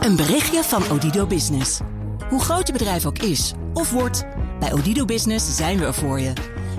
[0.00, 1.80] Een berichtje van Odido Business.
[2.28, 4.24] Hoe groot je bedrijf ook is of wordt,
[4.60, 6.32] bij Odido Business zijn we er voor je.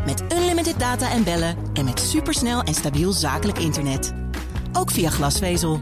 [0.05, 4.13] Met unlimited data en bellen en met supersnel en stabiel zakelijk internet.
[4.73, 5.81] Ook via glasvezel.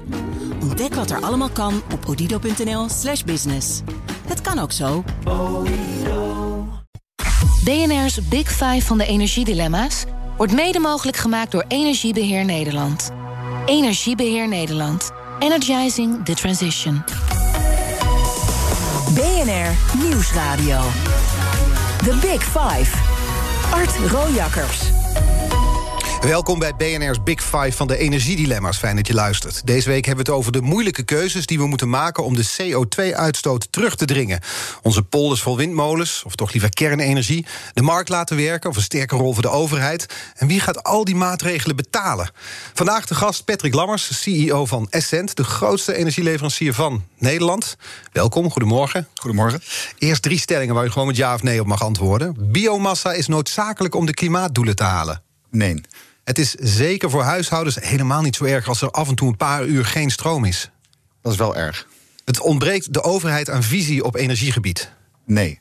[0.61, 3.81] Ontdek wat er allemaal kan op odido.nl/slash business.
[4.27, 5.03] Het kan ook zo.
[7.63, 10.05] BNR's Big Five van de energiedilemma's
[10.37, 13.11] wordt mede mogelijk gemaakt door Energiebeheer Nederland.
[13.65, 15.11] Energiebeheer Nederland.
[15.41, 16.95] Energizing the transition.
[19.15, 20.81] BNR Nieuwsradio.
[22.03, 22.93] The Big Five.
[23.73, 24.91] Art Rojakkers.
[26.21, 28.77] Welkom bij BNR's Big Five van de energiedilemma's.
[28.77, 29.65] Fijn dat je luistert.
[29.65, 32.49] Deze week hebben we het over de moeilijke keuzes die we moeten maken om de
[32.61, 34.39] CO2-uitstoot terug te dringen.
[34.81, 39.15] Onze polders vol windmolens, of toch liever kernenergie, de markt laten werken of een sterke
[39.15, 40.05] rol voor de overheid.
[40.35, 42.31] En wie gaat al die maatregelen betalen?
[42.73, 47.77] Vandaag de gast Patrick Lammers, CEO van Essent, de grootste energieleverancier van Nederland.
[48.11, 49.07] Welkom, goedemorgen.
[49.15, 49.61] Goedemorgen.
[49.97, 52.35] Eerst drie stellingen waar je gewoon met ja of nee op mag antwoorden.
[52.51, 55.21] Biomassa is noodzakelijk om de klimaatdoelen te halen.
[55.49, 55.81] Nee.
[56.29, 59.37] Het is zeker voor huishoudens helemaal niet zo erg als er af en toe een
[59.37, 60.69] paar uur geen stroom is.
[61.21, 61.87] Dat is wel erg.
[62.25, 64.91] Het ontbreekt de overheid aan visie op energiegebied.
[65.25, 65.59] Nee.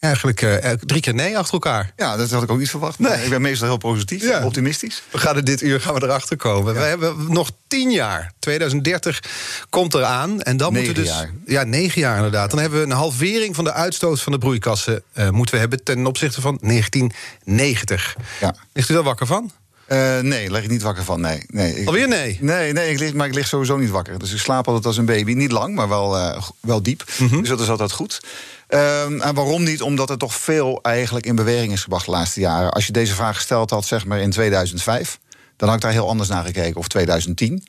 [0.00, 1.92] Eigenlijk uh, drie keer nee achter elkaar.
[1.96, 2.98] Ja, dat had ik ook niet verwacht.
[2.98, 3.24] Nee.
[3.24, 4.44] Ik ben meestal heel positief, ja.
[4.44, 5.02] optimistisch.
[5.10, 6.74] We gaan er dit uur gaan we erachter komen.
[6.74, 6.80] Ja.
[6.80, 8.32] We hebben nog tien jaar.
[8.38, 9.22] 2030
[9.70, 10.42] komt eraan.
[10.42, 11.18] En dan negen moeten we dus.
[11.18, 11.32] Jaar.
[11.46, 12.50] Ja, negen jaar inderdaad.
[12.50, 15.02] Dan hebben we een halvering van de uitstoot van de broeikassen.
[15.14, 18.16] Uh, moeten we hebben ten opzichte van 1990.
[18.40, 18.54] Ja.
[18.72, 19.50] Ligt u daar wakker van?
[19.88, 21.20] Uh, nee, lig ik niet wakker van.
[21.20, 21.44] Nee.
[21.46, 22.38] nee ik, Alweer nee?
[22.40, 24.18] Nee, nee ik lig, maar ik lig sowieso niet wakker.
[24.18, 25.32] Dus ik slaap altijd als een baby.
[25.32, 27.04] Niet lang, maar wel, uh, wel diep.
[27.18, 27.40] Mm -hmm.
[27.40, 28.20] Dus dat is altijd goed.
[28.68, 29.82] Um, en waarom niet?
[29.82, 32.70] Omdat er toch veel eigenlijk in beweging is gebracht de laatste jaren.
[32.70, 35.18] Als je deze vraag gesteld had, zeg maar in 2005,
[35.56, 37.64] dan had ik daar heel anders naar gekeken, of 2010.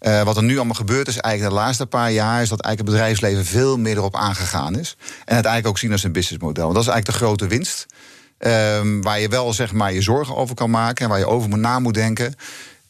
[0.00, 2.78] Uh, wat er nu allemaal gebeurd is, eigenlijk de laatste paar jaar, is dat eigenlijk
[2.78, 4.96] het bedrijfsleven veel meer erop aangegaan is.
[5.00, 6.62] En het eigenlijk ook zien als een businessmodel.
[6.62, 7.86] Want dat is eigenlijk de grote winst.
[8.38, 11.48] Um, waar je wel zeg maar je zorgen over kan maken en waar je over
[11.48, 12.34] moet na moet denken.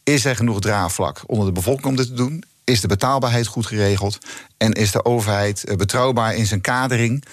[0.02, 2.44] Is er genoeg draagvlak onder de bevolking om dit te doen?
[2.64, 4.19] Is de betaalbaarheid goed geregeld?
[4.56, 7.25] En is de overheid betrouwbaar in zijn kadering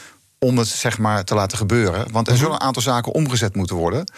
[0.45, 2.11] om het zeg maar te laten gebeuren?
[2.11, 4.11] Want er zullen een aantal zaken omgezet moeten worden.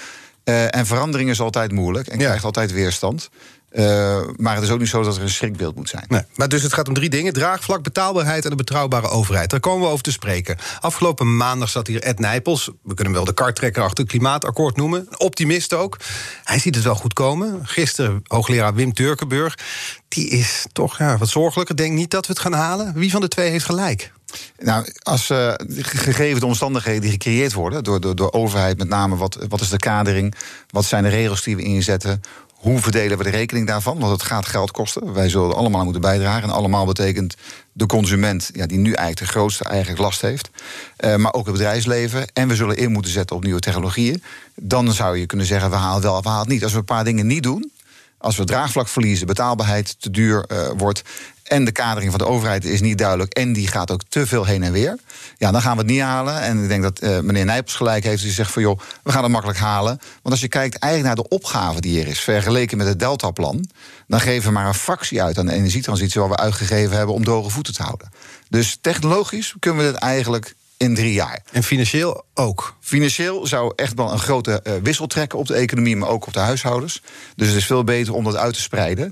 [0.43, 2.25] Uh, en verandering is altijd moeilijk en ja.
[2.25, 3.29] krijgt altijd weerstand.
[3.73, 6.05] Uh, maar het is ook niet zo dat er een schrikbeeld moet zijn.
[6.07, 9.49] Nee, maar dus het gaat om drie dingen: draagvlak, betaalbaarheid en een betrouwbare overheid.
[9.49, 10.57] Daar komen we over te spreken.
[10.79, 12.65] Afgelopen maandag zat hier Ed Nijpels.
[12.65, 15.07] We kunnen hem wel de karttrekker achter het klimaatakkoord noemen.
[15.09, 15.97] Een optimist ook.
[16.43, 17.59] Hij ziet het wel goed komen.
[17.63, 19.57] Gisteren hoogleraar Wim Turkenburg.
[20.07, 21.75] Die is toch ja, wat zorgelijker.
[21.75, 22.93] Denk niet dat we het gaan halen.
[22.93, 24.11] Wie van de twee heeft gelijk?
[24.59, 29.15] Nou, als uh, gegeven de omstandigheden die gecreëerd worden door, door, door overheid, met name
[29.15, 30.35] wat, wat is de kadering,
[30.69, 32.21] wat zijn de regels die we inzetten,
[32.63, 33.99] hoe verdelen we de rekening daarvan?
[33.99, 35.13] Want het gaat geld kosten.
[35.13, 36.43] Wij zullen allemaal moeten bijdragen.
[36.43, 37.35] En allemaal betekent
[37.71, 40.49] de consument, ja, die nu eigenlijk de grootste eigenlijk last heeft.
[40.99, 42.27] Uh, maar ook het bedrijfsleven.
[42.33, 44.23] En we zullen in moeten zetten op nieuwe technologieën.
[44.55, 46.63] Dan zou je kunnen zeggen, we halen wel, we halen het niet.
[46.63, 47.71] Als we een paar dingen niet doen,
[48.17, 51.01] als we draagvlak verliezen, betaalbaarheid te duur uh, wordt.
[51.53, 53.33] En de kadering van de overheid is niet duidelijk.
[53.33, 54.97] En die gaat ook te veel heen en weer.
[55.37, 56.41] Ja, dan gaan we het niet halen.
[56.41, 58.21] En ik denk dat uh, meneer Nijpels gelijk heeft.
[58.21, 59.97] Die zegt van joh, we gaan het makkelijk halen.
[59.97, 62.19] Want als je kijkt eigenlijk naar de opgave die er is.
[62.19, 63.69] Vergeleken met het Deltaplan.
[64.07, 66.21] Dan geven we maar een fractie uit aan de energietransitie.
[66.21, 68.09] Waar we uitgegeven hebben om droge voeten te houden.
[68.49, 71.41] Dus technologisch kunnen we dit eigenlijk in drie jaar.
[71.51, 72.75] En financieel ook?
[72.79, 76.33] Financieel zou echt wel een grote uh, wissel trekken op de economie, maar ook op
[76.33, 77.01] de huishoudens.
[77.35, 79.11] Dus het is veel beter om dat uit te spreiden.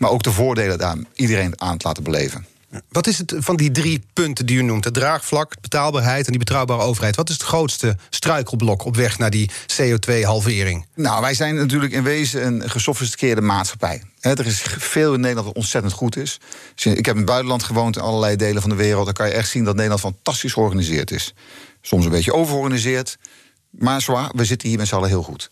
[0.00, 2.46] Maar ook de voordelen daar iedereen aan te laten beleven.
[2.88, 4.84] Wat is het van die drie punten die u noemt?
[4.84, 7.16] Het draagvlak, betaalbaarheid en die betrouwbare overheid.
[7.16, 10.86] Wat is het grootste struikelblok op weg naar die CO2-halvering?
[10.94, 14.02] Nou, wij zijn natuurlijk in wezen een gesofisticeerde maatschappij.
[14.20, 16.40] He, er is veel in Nederland dat ontzettend goed is.
[16.74, 19.04] Ik heb in het buitenland gewoond in allerlei delen van de wereld.
[19.04, 21.34] Dan kan je echt zien dat Nederland fantastisch georganiseerd is.
[21.80, 23.18] Soms een beetje overgeorganiseerd.
[23.70, 25.50] Maar zwaar, we zitten hier met z'n allen heel goed.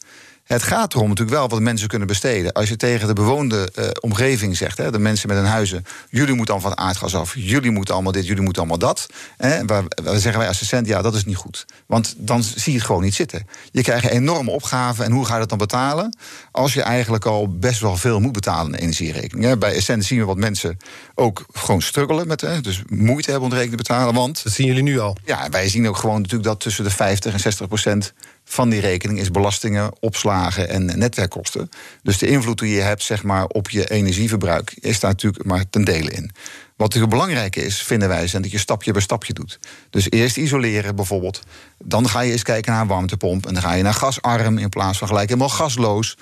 [0.49, 2.53] Het gaat erom natuurlijk wel wat mensen kunnen besteden.
[2.53, 5.85] Als je tegen de bewoonde uh, omgeving zegt, hè, de mensen met hun huizen...
[6.11, 9.07] jullie moeten allemaal van aardgas af, jullie moeten allemaal dit, jullie moeten allemaal dat.
[9.37, 11.67] Hè, waar, waar zeggen wij als assistent, ja, dat is niet goed.
[11.87, 13.47] Want dan zie je het gewoon niet zitten.
[13.71, 16.17] Je krijgt een enorme opgave en hoe ga je dat dan betalen...
[16.51, 19.47] als je eigenlijk al best wel veel moet betalen in energierekening.
[19.47, 19.59] Hè.
[19.59, 20.77] Bij Essent zien we wat mensen
[21.15, 22.41] ook gewoon struggelen met...
[22.41, 24.43] Hè, dus moeite hebben om de rekening te betalen, want...
[24.45, 25.17] Dat zien jullie nu al?
[25.25, 28.13] Ja, wij zien ook gewoon natuurlijk dat tussen de 50 en 60 procent
[28.49, 31.71] van die rekening is belastingen, opslagen en netwerkkosten.
[32.03, 35.65] Dus de invloed die je hebt zeg maar, op je energieverbruik is daar natuurlijk maar
[35.71, 36.31] ten dele in.
[36.77, 39.59] Wat natuurlijk belangrijk is, vinden wij, is dat je stapje bij stapje doet.
[39.91, 41.43] Dus eerst isoleren bijvoorbeeld.
[41.79, 43.47] Dan ga je eens kijken naar een warmtepomp.
[43.47, 46.17] En dan ga je naar gasarm in plaats van gelijk helemaal gasloos.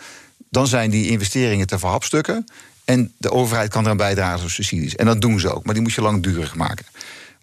[0.51, 2.45] Dan zijn die investeringen te verhapstukken.
[2.85, 4.97] En de overheid kan eraan bijdragen door subsidies.
[4.97, 6.87] En dat doen ze ook, maar die moet je langdurig maken.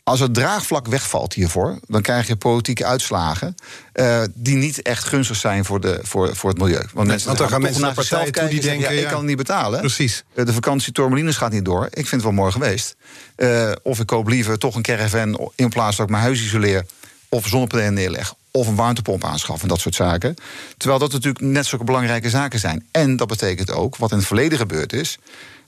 [0.03, 3.55] Als het draagvlak wegvalt hiervoor, dan krijg je politieke uitslagen
[3.93, 6.77] uh, die niet echt gunstig zijn voor, de, voor, voor het milieu.
[6.77, 9.17] Want, nee, mensen want dan gaan mensen naar partijen toe die denken: ja, ik kan
[9.17, 9.79] het niet betalen.
[9.79, 10.23] Precies.
[10.33, 11.85] Uh, de vakantie Tormelines gaat niet door.
[11.85, 12.95] Ik vind het wel mooi geweest.
[13.37, 16.85] Uh, of ik koop liever toch een caravan in plaats dat ik mijn huis isoleer,
[17.29, 20.35] of zonnepanelen neerleg, of een warmtepomp aanschaffen, dat soort zaken.
[20.77, 22.87] Terwijl dat natuurlijk net zulke belangrijke zaken zijn.
[22.91, 25.17] En dat betekent ook, wat in het verleden gebeurd is,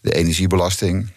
[0.02, 1.10] de energiebelasting,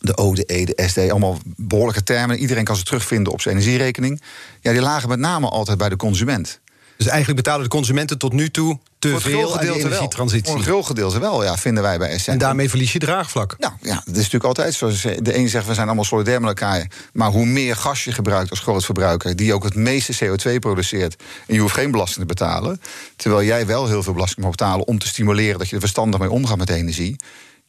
[0.00, 2.38] de O, de E, de SD, allemaal behoorlijke termen.
[2.38, 4.22] Iedereen kan ze terugvinden op zijn energierekening.
[4.60, 6.60] Ja, die lagen met name altijd bij de consument.
[6.96, 10.46] Dus eigenlijk betalen de consumenten tot nu toe te veel aan de energietransitie.
[10.46, 12.26] Voor een groot gedeelte wel, ja, vinden wij bij Essent.
[12.26, 13.56] En daarmee verlies je draagvlak.
[13.58, 14.90] Nou ja, dat is natuurlijk altijd zo.
[15.22, 16.90] De een zegt we zijn allemaal solidair met elkaar.
[17.12, 21.54] Maar hoe meer gas je gebruikt als grootverbruiker, die ook het meeste CO2 produceert, en
[21.54, 22.80] je hoeft geen belasting te betalen.
[23.16, 26.20] Terwijl jij wel heel veel belasting moet betalen om te stimuleren dat je er verstandig
[26.20, 27.16] mee omgaat met energie.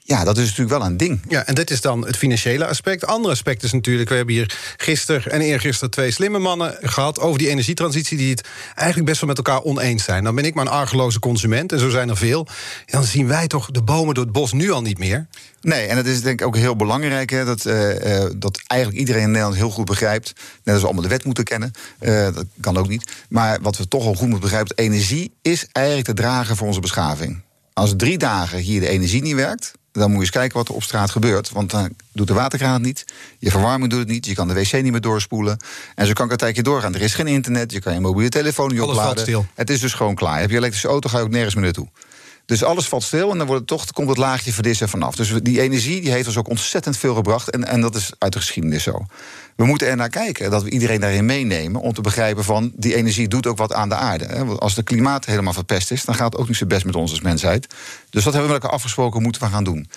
[0.07, 1.22] Ja, dat is natuurlijk wel een ding.
[1.28, 3.06] Ja, en dit is dan het financiële aspect.
[3.06, 7.40] Andere aspect is natuurlijk, we hebben hier gisteren en eergisteren twee slimme mannen gehad over
[7.40, 10.24] die energietransitie, die het eigenlijk best wel met elkaar oneens zijn.
[10.24, 12.48] Dan ben ik maar een argeloze consument, en zo zijn er veel.
[12.86, 15.28] Dan zien wij toch de bomen door het bos nu al niet meer.
[15.62, 17.30] Nee, en dat is denk ik ook heel belangrijk.
[17.30, 20.34] Hè, dat, uh, dat eigenlijk iedereen in Nederland heel goed begrijpt.
[20.36, 21.72] Net als we allemaal de wet moeten kennen.
[22.00, 23.12] Uh, dat kan ook niet.
[23.30, 26.80] Maar wat we toch al goed moeten begrijpen: energie is eigenlijk de drager voor onze
[26.80, 27.42] beschaving.
[27.74, 30.74] Als drie dagen hier de energie niet werkt, dan moet je eens kijken wat er
[30.74, 31.50] op straat gebeurt.
[31.50, 33.06] Want dan doet de waterkraan niet,
[33.39, 35.57] je verwarming doet het niet, je kan de wc niet meer doorspoelen.
[35.95, 36.95] En zo kan ik een tijdje doorgaan.
[36.95, 39.21] Er is geen internet, je kan je mobiele telefoon niet Alles opladen.
[39.21, 39.45] Stil.
[39.53, 40.39] Het is dus gewoon klaar.
[40.39, 41.88] Heb je elektrische auto, ga je ook nergens meer naartoe.
[42.45, 45.15] Dus alles valt stil en dan wordt het toch, komt het laagje verdissen vanaf.
[45.15, 47.50] Dus die energie die heeft ons ook ontzettend veel gebracht.
[47.50, 49.06] En, en dat is uit de geschiedenis zo.
[49.56, 51.81] We moeten er naar kijken, dat we iedereen daarin meenemen...
[51.81, 54.27] om te begrijpen van, die energie doet ook wat aan de aarde.
[54.59, 56.06] Als het klimaat helemaal verpest is...
[56.06, 57.68] dan gaat het ook niet zo best met ons als mensheid.
[58.09, 59.89] Dus dat hebben we elkaar afgesproken, moeten we gaan doen.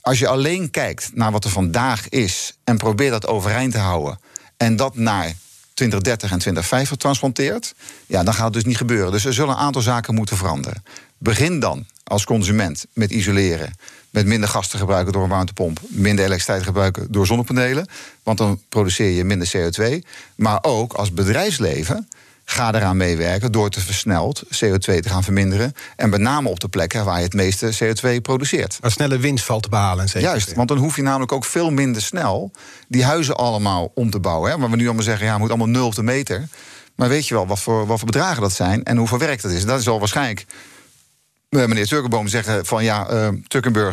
[0.00, 2.56] Als je alleen kijkt naar wat er vandaag is...
[2.64, 4.20] en probeert dat overeind te houden...
[4.56, 5.34] en dat naar
[5.74, 7.74] 2030 en 2050 transplanteert...
[8.06, 9.12] ja, dan gaat het dus niet gebeuren.
[9.12, 10.82] Dus er zullen een aantal zaken moeten veranderen.
[11.18, 13.72] Begin dan als consument met isoleren
[14.12, 17.86] met minder gas te gebruiken door een warmtepomp, minder elektriciteit gebruiken door zonnepanelen,
[18.22, 20.08] want dan produceer je minder CO2.
[20.34, 22.08] Maar ook als bedrijfsleven
[22.44, 25.72] ga eraan meewerken door te versneld CO2 te gaan verminderen.
[25.96, 28.78] En met name op de plekken waar je het meeste CO2 produceert.
[28.80, 30.08] Waar snelle winst valt te behalen.
[30.08, 30.28] Zeker.
[30.28, 32.50] Juist, want dan hoef je namelijk ook veel minder snel
[32.88, 34.50] die huizen allemaal om te bouwen.
[34.50, 34.56] Hè.
[34.58, 36.48] Maar we nu allemaal zeggen, ja, moet allemaal nul op de meter.
[36.94, 39.50] Maar weet je wel wat voor, wat voor bedragen dat zijn en hoeveel werk dat
[39.50, 39.64] is?
[39.64, 40.46] Dat is al waarschijnlijk
[41.52, 43.28] meneer Turkenboom zeggen van ja, uh,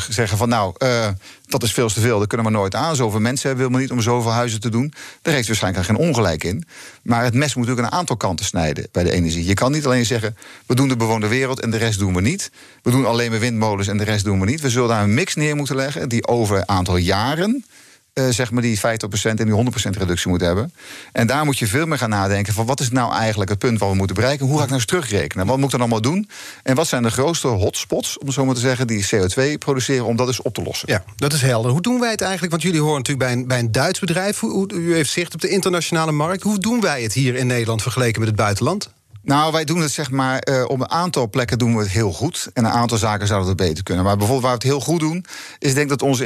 [0.10, 1.08] zeggen van nou, uh,
[1.46, 2.96] dat is veel te veel, dat kunnen we nooit aan.
[2.96, 4.94] Zoveel mensen hebben we niet om zoveel huizen te doen.
[5.22, 6.66] Daar heeft waarschijnlijk geen ongelijk in.
[7.04, 9.46] Maar het mes moet ook een aantal kanten snijden bij de energie.
[9.46, 12.22] Je kan niet alleen zeggen, we doen de bewoonde wereld en de rest doen we
[12.22, 12.52] niet.
[12.82, 14.62] We doen alleen maar windmolens en de rest doen we niet.
[14.62, 17.66] We zullen daar een mix neer moeten leggen die over een aantal jaren
[18.14, 18.82] uh, zeg maar die 50%
[19.22, 20.74] en die 100% reductie moet hebben.
[21.12, 23.80] En daar moet je veel meer gaan nadenken van wat is nou eigenlijk het punt
[23.80, 24.46] wat we moeten bereiken?
[24.46, 25.46] Hoe ga ik nou eens terugrekenen?
[25.46, 26.30] Wat moet ik dan allemaal doen?
[26.64, 30.16] En wat zijn de grootste hotspots, om zo maar te zeggen, die CO2 produceren om
[30.16, 30.92] dat eens op te lossen?
[30.92, 31.72] Ja, dat is helder.
[31.72, 32.52] Hoe doen wij het eigenlijk?
[32.52, 34.42] Want jullie horen natuurlijk bij een, bij een Duits bedrijf.
[34.42, 36.44] U heeft zicht op de internationale markt.
[36.44, 38.90] Hoe doen wij het hier in Nederland vergeleken met het buitenland?
[39.22, 42.12] Nou, wij doen het zeg maar uh, op een aantal plekken doen we het heel
[42.12, 42.50] goed.
[42.54, 44.04] En een aantal zaken zouden het beter kunnen.
[44.04, 45.26] Maar bijvoorbeeld waar we het heel goed doen,
[45.60, 46.26] is denk dat onze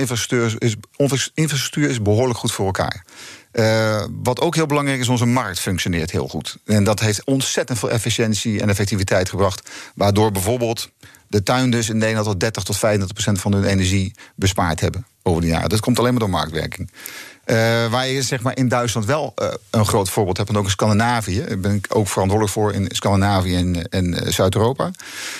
[1.34, 3.06] infrastructuur is, is behoorlijk goed voor elkaar.
[3.54, 6.57] Uh, wat ook heel belangrijk is, onze markt functioneert heel goed.
[6.66, 9.69] En dat heeft ontzettend veel efficiëntie en effectiviteit gebracht.
[9.95, 10.90] Waardoor bijvoorbeeld
[11.28, 15.42] de tuinders in Nederland tot 30 tot 35 procent van hun energie bespaard hebben over
[15.42, 15.69] de jaren.
[15.69, 16.92] Dat komt alleen maar door marktwerking.
[17.45, 20.64] Uh, waar je zeg maar, in Duitsland wel uh, een groot voorbeeld hebt, en ook
[20.64, 21.45] in Scandinavië.
[21.47, 24.92] Daar ben ik ook verantwoordelijk voor in Scandinavië en, en Zuid-Europa.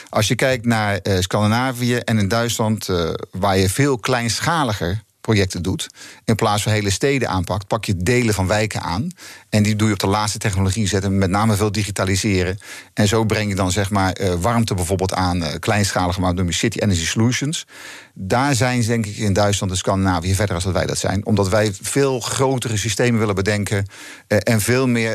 [0.10, 2.90] Als je kijkt naar Scandinavië en in Duitsland,
[3.32, 5.90] waar je veel kleinschaliger projecten doet.
[6.26, 9.10] In plaats van hele steden aanpakt, pak je delen van wijken aan.
[9.50, 12.60] En die doe je op de laatste technologie zetten, met name veel digitaliseren.
[12.94, 16.54] En zo breng je dan zeg maar uh, warmte bijvoorbeeld aan, uh, kleinschalig gemaakt door
[16.54, 17.68] City Energy Solutions.
[18.14, 21.26] Daar zijn ze denk ik in Duitsland en Scandinavië verder als dat wij dat zijn.
[21.26, 23.86] Omdat wij veel grotere systemen willen bedenken
[24.28, 25.12] uh, en veel meer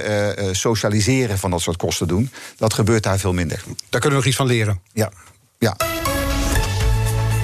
[0.52, 2.30] socialiseren van dat soort kosten doen.
[2.56, 3.62] Dat gebeurt daar veel minder.
[3.66, 4.80] Daar kunnen we nog iets van leren.
[4.92, 5.10] Ja.
[5.58, 5.76] ja.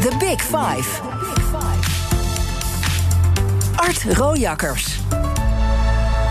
[0.01, 1.03] The Big Five.
[3.77, 4.87] Art Rojakkers.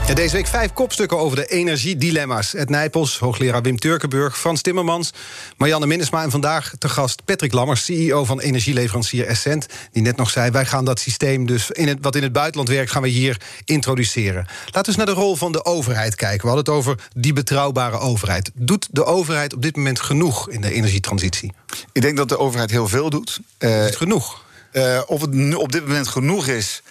[0.08, 2.54] Ja, deze week vijf kopstukken over de energiedilemma's.
[2.54, 5.14] Ed Nijpels, hoogleraar Wim Turkenburg, Frans Timmermans...
[5.58, 7.86] Marianne Minnesma en vandaag te gast Patrick Lammers...
[7.86, 10.52] CEO van energieleverancier Essent, die net nog zei...
[10.52, 12.92] wij gaan dat systeem dus, in het, wat in het buitenland werkt...
[12.92, 14.46] gaan we hier introduceren.
[14.66, 16.42] Laten we eens naar de rol van de overheid kijken.
[16.42, 18.52] We hadden het over die betrouwbare overheid.
[18.54, 21.54] Doet de overheid op dit moment genoeg in de energietransitie?
[21.92, 23.40] Ik denk dat de overheid heel veel doet.
[23.60, 24.42] Uh, Is het genoeg?
[24.74, 26.82] Uh, of het nu op dit moment genoeg is,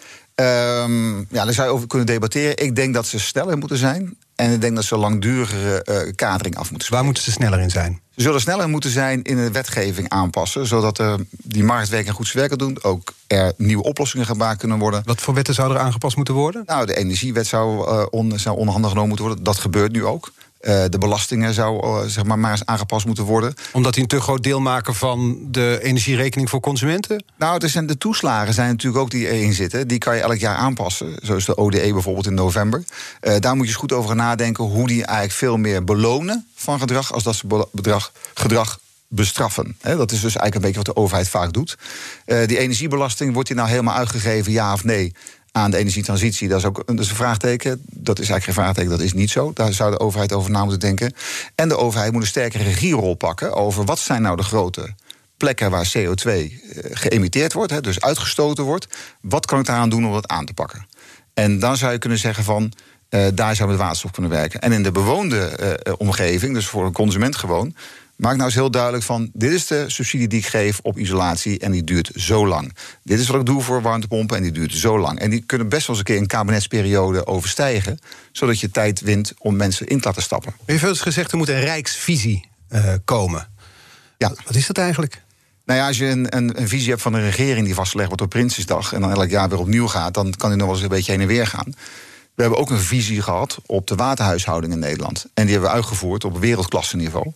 [0.43, 2.57] um, ja, daar zou je over kunnen debatteren.
[2.57, 4.17] Ik denk dat ze sneller moeten zijn.
[4.35, 7.71] En ik denk dat ze langdurige uh, kadering af moeten Waar moeten ze sneller in
[7.71, 8.01] zijn?
[8.15, 12.49] Ze zullen sneller moeten zijn in de wetgeving aanpassen, zodat uh, die marktwerking goed zijn
[12.49, 12.79] werk doen.
[12.83, 15.03] Ook er nieuwe oplossingen gemaakt kunnen worden.
[15.05, 16.63] Wat voor wetten zouden er aangepast moeten worden?
[16.67, 19.45] Nou, de energiewet zou, uh, on, zou onderhanden genomen moeten worden.
[19.45, 20.33] Dat gebeurt nu ook.
[20.63, 23.55] Uh, de belastingen zou uh, zeg maar, maar eens aangepast moeten worden.
[23.73, 27.25] Omdat die een te groot deel maken van de energierekening voor consumenten?
[27.37, 29.89] Nou, er zijn de toeslagen zijn natuurlijk ook die erin zitten.
[29.89, 31.17] Die kan je elk jaar aanpassen.
[31.23, 32.85] Zoals de ODE bijvoorbeeld in november.
[33.21, 36.79] Uh, daar moet je eens goed over nadenken hoe die eigenlijk veel meer belonen van
[36.79, 37.13] gedrag.
[37.13, 38.79] als dat ze bedrag, gedrag
[39.09, 39.77] bestraffen.
[39.81, 41.79] dat is dus eigenlijk een beetje wat de overheid vaak doet.
[42.25, 45.13] die energiebelasting, wordt die nou helemaal uitgegeven, ja of nee?
[45.53, 46.49] Aan de energietransitie.
[46.49, 47.83] Dat is ook dat is een vraagteken.
[47.87, 49.51] Dat is eigenlijk geen vraagteken, dat is niet zo.
[49.55, 51.13] Daar zou de overheid over na moeten denken.
[51.55, 54.95] En de overheid moet een sterke regierol pakken over wat zijn nou de grote
[55.37, 56.49] plekken waar CO2 eh,
[56.93, 58.87] geëmiteerd wordt, dus uitgestoten wordt.
[59.21, 60.87] Wat kan ik daaraan doen om dat aan te pakken?
[61.35, 62.73] En dan zou je kunnen zeggen van.
[63.11, 64.61] Uh, daar zou met waterstof kunnen werken.
[64.61, 67.75] En in de bewoonde uh, omgeving, dus voor een consument gewoon,
[68.23, 69.31] Maak nou eens heel duidelijk van...
[69.33, 72.75] dit is de subsidie die ik geef op isolatie en die duurt zo lang.
[73.03, 75.19] Dit is wat ik doe voor warmtepompen en die duurt zo lang.
[75.19, 77.99] En die kunnen best wel eens een keer een kabinetsperiode overstijgen...
[78.33, 80.53] zodat je tijd wint om mensen in te laten stappen.
[80.67, 83.49] U heeft eens gezegd, er moet een rijksvisie uh, komen.
[84.19, 84.33] Ja.
[84.45, 85.23] Wat is dat eigenlijk?
[85.65, 88.23] Nou ja, als je een, een, een, visie hebt van een regering die vastgelegd wordt
[88.23, 88.93] op Prinsjesdag...
[88.93, 91.13] en dan elk jaar weer opnieuw gaat, dan kan die nog wel eens een beetje
[91.13, 91.75] heen en weer gaan.
[92.35, 95.27] We hebben ook een visie gehad op de waterhuishouding in Nederland.
[95.35, 97.33] En die hebben we uitgevoerd op wereldklasse niveau.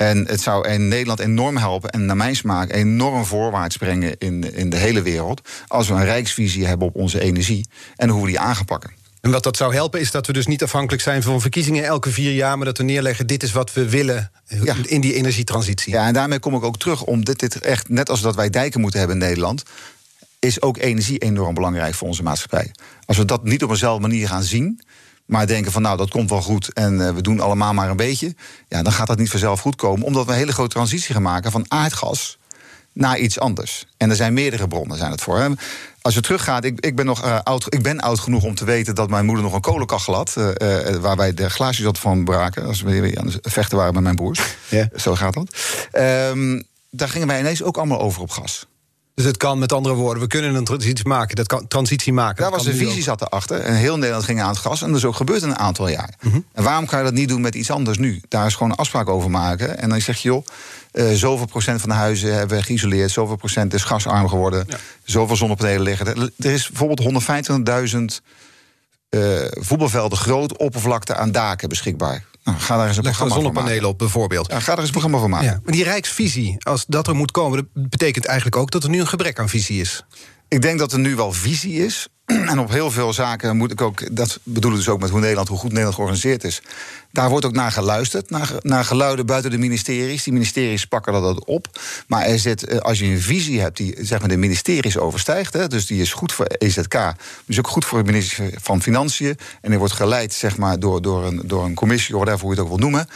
[0.00, 4.54] En het zou in Nederland enorm helpen en naar mijn smaak enorm voorwaarts brengen in,
[4.54, 5.48] in de hele wereld.
[5.66, 8.90] Als we een rijksvisie hebben op onze energie en hoe we die aangepakken.
[9.20, 12.10] En wat dat zou helpen is dat we dus niet afhankelijk zijn van verkiezingen elke
[12.10, 14.30] vier jaar, maar dat we neerleggen: dit is wat we willen
[14.82, 15.92] in die energietransitie.
[15.92, 18.50] Ja, en daarmee kom ik ook terug om dit, dit echt, net als dat wij
[18.50, 19.62] dijken moeten hebben in Nederland,
[20.38, 22.70] is ook energie enorm belangrijk voor onze maatschappij.
[23.04, 24.80] Als we dat niet op eenzelfde manier gaan zien,
[25.30, 27.96] maar denken van nou, dat komt wel goed en uh, we doen allemaal maar een
[27.96, 28.34] beetje.
[28.68, 30.06] Ja, dan gaat dat niet vanzelf goed komen.
[30.06, 32.38] Omdat we een hele grote transitie gaan maken van aardgas
[32.92, 33.86] naar iets anders.
[33.96, 35.38] En er zijn meerdere bronnen zijn het voor.
[35.38, 35.48] Hè.
[36.02, 38.64] Als je teruggaat, ik, ik, ben nog uh, oud, ik ben oud genoeg om te
[38.64, 40.34] weten dat mijn moeder nog een kolenkachel had.
[40.38, 42.66] Uh, uh, waar wij de glaasjes had van braken.
[42.66, 44.40] Als we weer aan het vechten waren met mijn broers.
[44.68, 44.88] Ja.
[44.96, 45.56] Zo gaat dat.
[46.32, 48.66] Um, daar gingen wij ineens ook allemaal over op gas.
[49.14, 51.36] Dus het kan met andere woorden, we kunnen een transitie maken.
[51.36, 52.42] Dat kan transitie maken.
[52.42, 53.60] Daar was een visie zat erachter.
[53.60, 54.82] En heel Nederland ging aan het gas.
[54.82, 56.14] En dat is ook gebeurd in een aantal jaar.
[56.20, 56.44] Mm -hmm.
[56.52, 58.20] En waarom kan je dat niet doen met iets anders nu?
[58.28, 59.78] Daar is gewoon een afspraak over maken.
[59.78, 60.44] En dan zeg je, joh,
[60.92, 63.10] uh, zoveel procent van de huizen hebben we geïsoleerd.
[63.10, 64.64] Zoveel procent is gasarm geworden.
[64.68, 64.76] Ja.
[65.04, 66.06] Zoveel zonnepanelen liggen.
[66.38, 67.24] Er is bijvoorbeeld
[68.20, 68.26] 125.000
[69.10, 72.24] uh, voetbalvelden groot oppervlakte aan daken beschikbaar.
[72.44, 74.50] Nou, ga daar eens een Leg programma zonnepanelen op, bijvoorbeeld.
[74.50, 75.46] Ja, ga er eens een programma van maken.
[75.46, 77.68] Ja, maar die rijksvisie, als dat er moet komen...
[77.74, 80.04] dat betekent eigenlijk ook dat er nu een gebrek aan visie is.
[80.50, 82.08] Ik denk dat er nu wel visie is.
[82.24, 84.16] En op heel veel zaken moet ik ook...
[84.16, 86.62] dat bedoel ik dus ook met hoe Nederland, hoe goed Nederland georganiseerd is...
[87.12, 90.22] Daar wordt ook naar geluisterd, naar, naar geluiden buiten de ministeries.
[90.22, 91.80] Die ministeries pakken dat op.
[92.06, 95.52] Maar er zit, eh, als je een visie hebt die zeg maar, de ministeries overstijgt...
[95.52, 97.12] Hè, dus die is goed voor EZK,
[97.44, 99.38] dus ook goed voor het ministerie van Financiën...
[99.60, 102.48] en die wordt geleid zeg maar, door, door, een, door een commissie, of hoe je
[102.48, 103.08] het ook wil noemen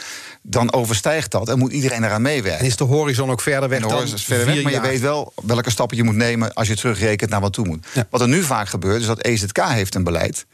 [0.47, 2.59] dan overstijgt dat en moet iedereen eraan meewerken.
[2.59, 3.79] En is de horizon ook verder weg?
[3.79, 6.67] De horizon is verder weg, maar je weet wel welke stappen je moet nemen als
[6.67, 7.87] je terugrekent naar wat toe moet.
[7.93, 8.07] Ja.
[8.09, 10.45] Wat er nu vaak gebeurt, is dat EZK heeft een beleid.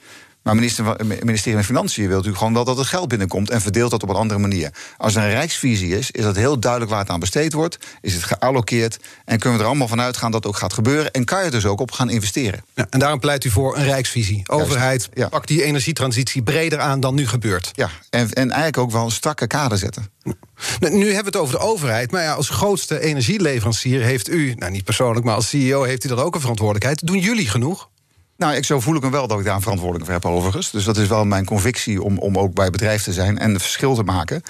[0.43, 3.91] Maar minister, ministerie van Financiën wil natuurlijk gewoon wel dat het geld binnenkomt en verdeelt
[3.91, 4.73] dat op een andere manier.
[4.97, 8.13] Als er een rijksvisie is, is dat heel duidelijk waar het aan besteed wordt, is
[8.13, 11.25] het geallokeerd en kunnen we er allemaal van uitgaan dat het ook gaat gebeuren en
[11.25, 12.63] kan je dus ook op gaan investeren.
[12.73, 14.43] Ja, en daarom pleit u voor een rijksvisie.
[14.45, 15.29] Overheid, ja.
[15.29, 17.71] pak die energietransitie breder aan dan nu gebeurt.
[17.73, 20.09] Ja, en, en eigenlijk ook wel een strakke kader zetten.
[20.79, 24.53] Nou, nu hebben we het over de overheid, maar ja, als grootste energieleverancier heeft u,
[24.53, 27.07] nou niet persoonlijk, maar als CEO heeft u er ook een verantwoordelijkheid.
[27.07, 27.89] Doen jullie genoeg?
[28.41, 30.71] Nou, ik, zo voel ik me wel dat ik daar een verantwoordelijk voor heb, overigens.
[30.71, 33.61] Dus dat is wel mijn convictie om, om ook bij bedrijf te zijn en het
[33.61, 34.43] verschil te maken.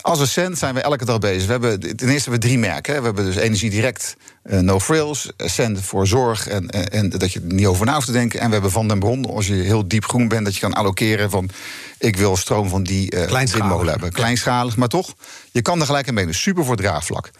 [0.00, 1.46] Als Ascent zijn we elke dag bezig.
[1.46, 2.98] We hebben, ten eerste hebben we drie merken.
[2.98, 7.32] We hebben dus Energie Direct, uh, No Frills, Ascent voor zorg en, en, en, dat
[7.32, 8.40] je er niet over na hoeft te denken.
[8.40, 10.72] En we hebben Van den Bron, als je heel diep groen bent, dat je kan
[10.72, 11.50] allokeren van
[11.98, 14.12] ik wil stroom van die uh, hebben.
[14.12, 15.14] Kleinschalig, maar toch,
[15.50, 16.32] je kan er gelijk aan mee.
[16.32, 17.30] Super voor draagvlak.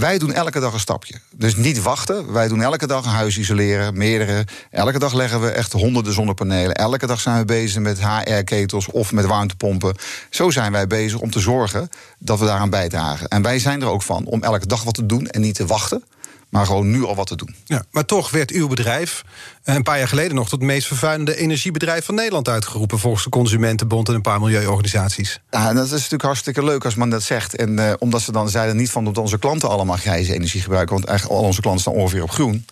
[0.00, 1.14] Wij doen elke dag een stapje.
[1.30, 2.32] Dus niet wachten.
[2.32, 4.44] Wij doen elke dag een huis isoleren, meerdere.
[4.70, 6.74] Elke dag leggen we echt honderden zonnepanelen.
[6.74, 9.96] Elke dag zijn we bezig met HR-ketels of met warmtepompen.
[10.30, 11.88] Zo zijn wij bezig om te zorgen
[12.18, 13.28] dat we daaraan bijdragen.
[13.28, 15.66] En wij zijn er ook van om elke dag wat te doen en niet te
[15.66, 16.04] wachten
[16.50, 17.54] maar gewoon nu al wat te doen.
[17.64, 19.24] Ja, maar toch werd uw bedrijf
[19.62, 20.48] eh, een paar jaar geleden nog...
[20.48, 22.98] tot het meest vervuilende energiebedrijf van Nederland uitgeroepen...
[22.98, 25.40] volgens de Consumentenbond en een paar milieuorganisaties.
[25.50, 27.56] Ja, dat is natuurlijk hartstikke leuk als men dat zegt.
[27.56, 30.94] En uh, omdat ze dan zeiden niet van dat onze klanten allemaal grijze energie gebruiken...
[30.94, 32.64] want eigenlijk al onze klanten staan ongeveer op groen...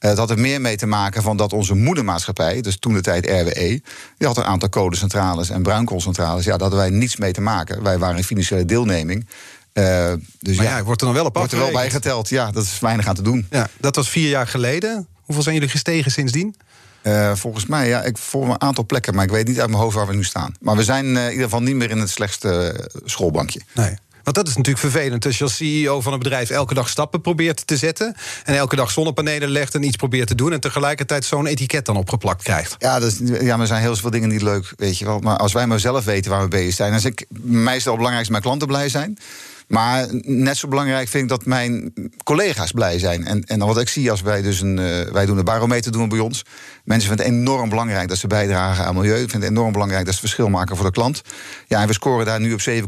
[0.00, 3.00] Uh, dat had er meer mee te maken van dat onze moedermaatschappij, dus toen de
[3.00, 3.82] tijd RWE,
[4.18, 6.44] die had een aantal kolencentrales en bruinkoolcentrales.
[6.44, 7.82] Ja, daar hadden wij niets mee te maken.
[7.82, 9.26] Wij waren in financiële deelneming.
[9.78, 12.28] Uh, dus maar ja, ja, wordt er dan wel op Wordt er wel bij geteld,
[12.28, 13.46] ja, dat is weinig aan te doen.
[13.50, 15.06] Ja, dat was vier jaar geleden.
[15.22, 16.54] Hoeveel zijn jullie gestegen sindsdien?
[17.02, 19.82] Uh, volgens mij, ja, ik voor een aantal plekken, maar ik weet niet uit mijn
[19.82, 20.54] hoofd waar we nu staan.
[20.60, 23.60] Maar we zijn uh, in ieder geval niet meer in het slechtste schoolbankje.
[23.74, 23.96] Nee.
[24.28, 25.26] Want dat is natuurlijk vervelend.
[25.26, 28.14] Als je als CEO van een bedrijf elke dag stappen probeert te zetten.
[28.44, 30.52] en elke dag zonnepanelen legt en iets probeert te doen.
[30.52, 32.74] en tegelijkertijd zo'n etiket dan opgeplakt krijgt.
[32.78, 35.18] Ja, dat is, ja, maar er zijn heel veel dingen niet leuk, weet je wel.
[35.18, 36.92] Maar als wij maar zelf weten waar we bezig zijn.
[36.92, 39.18] Als ik, mij is het al belangrijk dat mijn klanten blij zijn.
[39.68, 41.92] Maar net zo belangrijk vind ik dat mijn
[42.24, 43.26] collega's blij zijn.
[43.26, 44.78] En, en wat ik zie als wij dus een.
[44.78, 46.44] Uh, wij doen een barometer doen bij ons.
[46.84, 49.18] Mensen vinden het enorm belangrijk dat ze bijdragen aan milieu.
[49.18, 51.22] Vinden het enorm belangrijk dat ze verschil maken voor de klant.
[51.66, 52.82] Ja, en we scoren daar nu op 7,7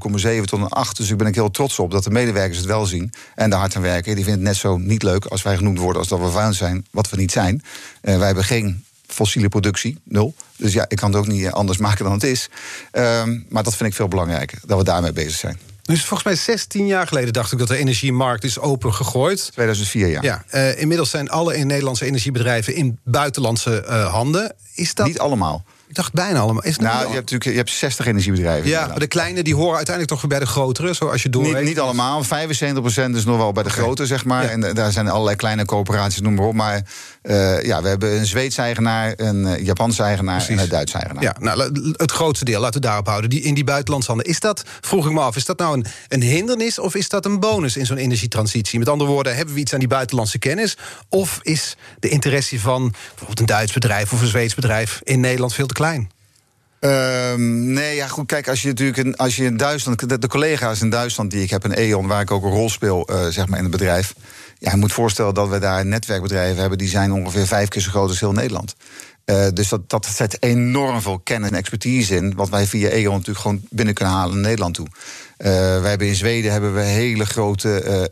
[0.44, 0.96] tot een 8.
[0.96, 3.12] Dus ik ben ik heel trots op dat de medewerkers het wel zien.
[3.34, 4.14] En de hard aan werken.
[4.14, 6.52] Die vinden het net zo niet leuk als wij genoemd worden als dat we vuil
[6.52, 7.62] zijn, wat we niet zijn.
[8.02, 10.34] Uh, wij hebben geen fossiele productie, nul.
[10.56, 12.50] Dus ja, ik kan het ook niet anders maken dan het is.
[12.92, 15.69] Uh, maar dat vind ik veel belangrijker, dat we daarmee bezig zijn.
[15.90, 19.52] Dus volgens mij 16 jaar geleden dacht ik dat de energiemarkt is opengegooid.
[19.52, 20.20] 2004, ja.
[20.22, 24.54] ja uh, inmiddels zijn alle in Nederlandse energiebedrijven in buitenlandse uh, handen.
[24.74, 25.06] Is dat...
[25.06, 25.64] Niet allemaal.
[25.90, 26.62] Ik dacht bijna allemaal.
[26.62, 28.68] Is nou, je hebt natuurlijk je hebt 60 energiebedrijven.
[28.68, 31.42] Ja, maar de kleine die horen uiteindelijk toch weer bij de grotere, zoals je door.
[31.42, 32.24] Niet, niet allemaal.
[32.24, 32.26] 75%
[33.14, 34.44] is nog wel bij de grote, zeg maar.
[34.44, 36.54] En eh, daar zijn allerlei kleine coöperaties, noem maar op.
[36.54, 36.82] Maar
[37.22, 40.56] uh, ja, we hebben een Zweedse eigenaar, een uh, Japanse eigenaar Precies.
[40.56, 41.22] en een Duitse eigenaar.
[41.22, 43.30] Ja, nou, het grootste deel, laten we daarop houden.
[43.30, 44.26] Die, in die buitenlandshanden.
[44.26, 47.24] Is dat, vroeg ik me af, is dat nou een, een hindernis of is dat
[47.24, 48.78] een bonus in zo'n energietransitie?
[48.78, 50.76] Met andere woorden, hebben we iets aan die buitenlandse kennis?
[51.08, 55.54] Of is de interesse van bijvoorbeeld een Duits bedrijf of een Zweeds bedrijf in Nederland
[55.54, 56.10] veel te klein?
[56.80, 58.26] Um, nee, ja, goed.
[58.26, 60.08] Kijk, als je natuurlijk in, als je in Duitsland.
[60.08, 62.70] De, de, collega's in Duitsland die ik heb, een E.ON, waar ik ook een rol
[62.70, 64.14] speel, uh, zeg maar in het bedrijf.
[64.58, 67.90] Ja, je moet voorstellen dat we daar netwerkbedrijven hebben die zijn ongeveer vijf keer zo
[67.90, 68.74] groot als heel Nederland.
[69.24, 72.34] Uh, dus dat, dat zet enorm veel kennis en expertise in.
[72.34, 74.86] Wat wij via E.ON natuurlijk gewoon binnen kunnen halen naar Nederland toe.
[74.86, 75.46] Uh,
[75.80, 78.08] wij hebben in Zweden hebben we hele grote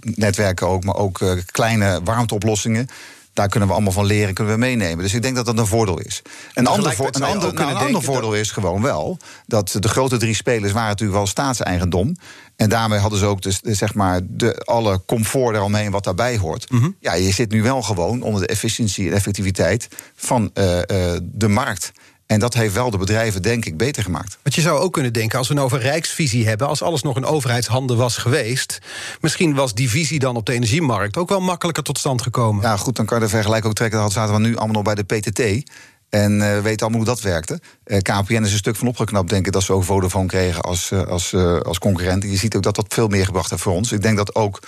[0.00, 2.88] netwerken ook, maar ook kleine warmteoplossingen
[3.32, 5.04] daar kunnen we allemaal van leren, kunnen we meenemen.
[5.04, 6.22] Dus ik denk dat dat een voordeel is.
[6.54, 10.16] Een ander, vo een ander, nou, een ander voordeel is gewoon wel dat de grote
[10.16, 12.16] drie spelers waren natuurlijk wel staatseigendom.
[12.56, 16.70] En daarmee hadden ze ook dus, zeg maar, de, alle comfort eromheen wat daarbij hoort.
[16.70, 16.96] Mm -hmm.
[17.00, 20.82] Ja, je zit nu wel gewoon onder de efficiëntie en effectiviteit van uh, uh,
[21.22, 21.92] de markt.
[22.32, 24.38] En dat heeft wel de bedrijven, denk ik, beter gemaakt.
[24.42, 26.66] Want je zou ook kunnen denken, als we nou over rijksvisie hebben...
[26.66, 28.78] als alles nog in overheidshanden was geweest...
[29.20, 31.16] misschien was die visie dan op de energiemarkt...
[31.16, 32.62] ook wel makkelijker tot stand gekomen.
[32.62, 33.98] Ja, goed, dan kan je de vergelijking ook trekken.
[33.98, 35.70] Dan zaten we nu allemaal nog bij de PTT...
[36.08, 37.60] En uh, weten allemaal hoe dat werkte.
[37.86, 40.90] Uh, KPN is een stuk van opgeknapt, denk ik, dat ze ook Vodafone kregen als,
[40.90, 42.22] uh, als, als concurrent.
[42.22, 43.92] En je ziet ook dat dat veel meer gebracht heeft voor ons.
[43.92, 44.62] Ik denk dat ook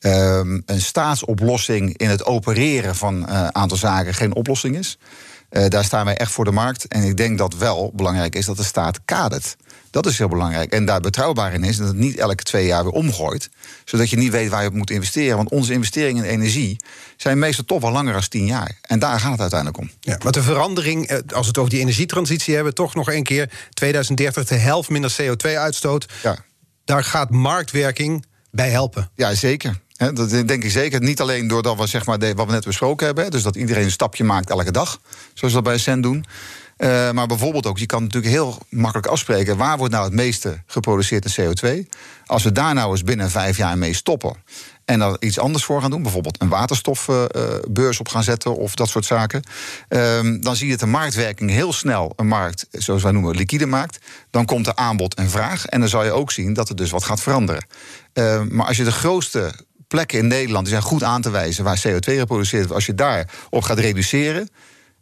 [0.00, 4.98] um, een staatsoplossing in het opereren van een aantal zaken geen oplossing is.
[5.50, 6.86] Uh, daar staan wij echt voor de markt.
[6.86, 9.56] En ik denk dat wel belangrijk is dat de staat kadert.
[9.90, 10.72] Dat is heel belangrijk.
[10.72, 13.50] En daar betrouwbaar in is dat het niet elke twee jaar weer omgooit.
[13.84, 15.36] Zodat je niet weet waar je op moet investeren.
[15.36, 16.76] Want onze investeringen in energie
[17.16, 18.78] zijn meestal toch wel langer dan tien jaar.
[18.82, 19.90] En daar gaat het uiteindelijk om.
[20.00, 23.24] Ja, maar de verandering, eh, als we het over die energietransitie hebben, toch nog een
[23.24, 26.06] keer 2030 de helft minder CO2-uitstoot.
[26.22, 26.36] Ja.
[26.84, 29.10] Daar gaat marktwerking bij helpen.
[29.14, 31.00] Ja, zeker dat denk ik zeker.
[31.00, 33.30] Niet alleen doordat we, zeg maar, wat we net besproken hebben.
[33.30, 35.00] Dus dat iedereen een stapje maakt elke dag.
[35.34, 36.24] Zoals we dat bij Cent doen.
[36.80, 39.56] Uh, maar bijvoorbeeld ook, je kan natuurlijk heel makkelijk afspreken...
[39.56, 41.88] waar wordt nou het meeste geproduceerd in CO2?
[42.26, 44.36] Als we daar nou eens binnen vijf jaar mee stoppen...
[44.84, 48.56] en dan iets anders voor gaan doen, bijvoorbeeld een waterstofbeurs uh, op gaan zetten...
[48.56, 49.42] of dat soort zaken,
[49.88, 50.00] uh,
[50.40, 52.66] dan zie je dat de marktwerking heel snel een markt...
[52.70, 53.98] zoals wij noemen, liquide maakt.
[54.30, 55.66] Dan komt er aanbod en vraag.
[55.66, 57.66] En dan zal je ook zien dat er dus wat gaat veranderen.
[58.48, 59.52] maar als je de grootste
[59.90, 62.74] plekken in Nederland die zijn goed aan te wijzen waar CO2 geproduceerd wordt.
[62.74, 64.48] Als je daarop gaat reduceren,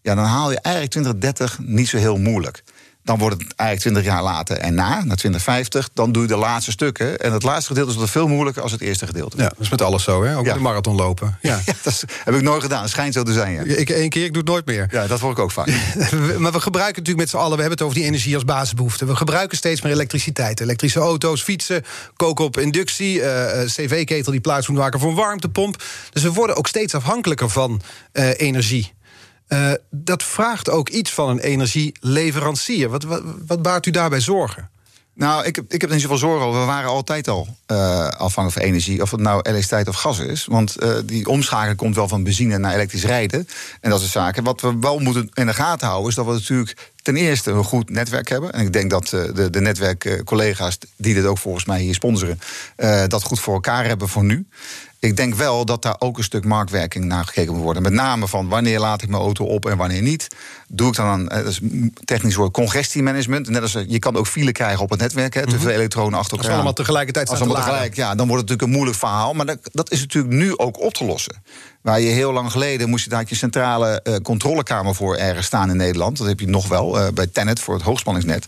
[0.03, 2.63] ja, dan haal je eigenlijk 2030 niet zo heel moeilijk.
[3.09, 6.37] Dan wordt het eigenlijk 20 jaar later en na, naar 2050, dan doe je de
[6.37, 7.19] laatste stukken.
[7.19, 9.37] En het laatste gedeelte is altijd veel moeilijker als het eerste gedeelte.
[9.37, 10.37] Ja, dat is met alles zo, hè?
[10.37, 10.55] Ook ja.
[10.55, 11.39] de marathon lopen.
[11.43, 11.61] Ja.
[11.67, 12.81] ja dat heb ik nooit gedaan.
[12.81, 13.53] Het schijnt zo te zijn.
[13.53, 13.63] Ja.
[13.63, 14.89] Ik één keer, ik doe het nooit meer.
[14.91, 15.67] Ja, dat hoor ik ook vaak.
[16.39, 19.05] maar we gebruiken natuurlijk met z'n allen, we hebben het over die energie als basisbehoefte.
[19.05, 20.61] We gebruiken steeds meer elektriciteit.
[20.61, 21.85] Elektrische auto's, fietsen,
[22.17, 25.83] koken op inductie, uh, cv-ketel die plaats moet maken voor een warmtepomp.
[26.13, 27.81] Dus we worden ook steeds afhankelijker van
[28.13, 28.97] uh, energie.
[29.49, 32.89] Uh, dat vraagt ook iets van een energieleverancier.
[32.89, 33.05] Wat,
[33.47, 34.71] wat, baart u daarbij zorgen?
[35.15, 36.61] Nou, ik heb, ik heb niet zoveel zorgen over.
[36.61, 39.03] We waren altijd al uh, afhankelijk van energie.
[39.03, 40.47] Of het nou elektriciteit of gas is.
[40.47, 43.49] Want uh, die omschakeling komt wel van benzine naar elektrisch rijden.
[43.81, 44.45] En dat soort zaken.
[44.45, 46.09] Wat we wel moeten in de gaten houden...
[46.09, 48.53] is dat we natuurlijk ten eerste een goed netwerk hebben.
[48.53, 50.79] En ik denk dat de, de netwerkcollega's...
[50.97, 52.41] die dit ook volgens mij hier sponsoren...
[53.09, 54.47] dat goed voor elkaar hebben voor nu.
[55.01, 57.83] Ik denk wel dat daar ook een stuk marktwerking naar gekeken moet worden.
[57.83, 60.29] Met name van wanneer laat ik mijn auto op en wanneer niet.
[60.69, 61.61] Doe ik dan aan dat is
[62.05, 63.49] technisch woord congestiemanagement.
[63.49, 65.35] Net als je kan ook file krijgen op het netwerk.
[65.35, 66.47] Hè, te veel elektronen achter elkaar.
[66.47, 69.33] Als allemaal tegelijkertijd Als allemaal tegelijk, ja, dan wordt het natuurlijk een moeilijk verhaal.
[69.33, 71.43] Maar dat, dat is natuurlijk nu ook op te lossen.
[71.81, 75.71] Waar je heel lang geleden moest je daar je centrale uh, controlekamer voor ergens staan
[75.71, 76.19] in Nederland.
[76.19, 78.45] Dat heb je nog wel uh, bij Tenet voor het hoogspanningsnet.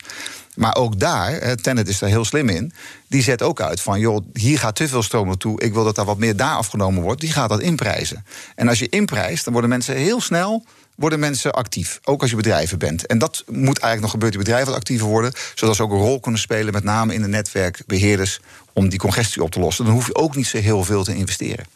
[0.60, 2.72] Maar ook daar, Tenet is daar heel slim in.
[3.08, 5.60] Die zet ook uit van, joh, hier gaat te veel stroom naartoe.
[5.60, 7.20] Ik wil dat daar wat meer daar afgenomen wordt.
[7.20, 8.24] Die gaat dat inprijzen.
[8.54, 12.00] En als je inprijst, dan worden mensen heel snel worden mensen actief.
[12.04, 13.06] Ook als je bedrijven bent.
[13.06, 15.32] En dat moet eigenlijk nog gebeuren, die bedrijven wat actiever worden.
[15.54, 18.40] Zodat ze ook een rol kunnen spelen, met name in de netwerkbeheerders
[18.72, 19.84] om die congestie op te lossen.
[19.84, 21.66] Dan hoef je ook niet zo heel veel te investeren.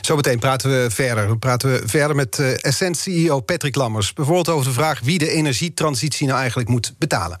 [0.00, 1.26] Zometeen praten we verder.
[1.26, 4.12] Dan praten we verder met uh, Essent CEO Patrick Lammers.
[4.12, 7.40] Bijvoorbeeld over de vraag wie de energietransitie nou eigenlijk moet betalen.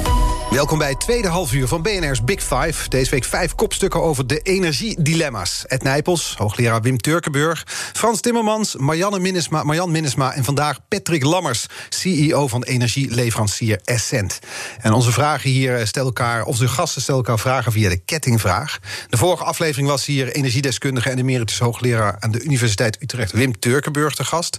[0.51, 2.89] Welkom bij het tweede halfuur van BNR's Big Five.
[2.89, 5.65] Deze week vijf kopstukken over de energiedilemma's.
[5.67, 7.63] Ed Nijpels, hoogleraar Wim Turkenburg...
[7.93, 10.33] Frans Timmermans, Marianne Minnesma, Marjan Minnesma...
[10.33, 14.39] en vandaag Patrick Lammers, CEO van energieleverancier Essent.
[14.81, 16.43] En onze vragen hier eh, stellen elkaar...
[16.43, 18.79] of de gasten stellen elkaar vragen via de kettingvraag.
[19.09, 21.09] De vorige aflevering was hier energiedeskundige...
[21.09, 23.31] en emeritus hoogleraar aan de Universiteit Utrecht...
[23.31, 24.57] Wim Turkenburg te gast.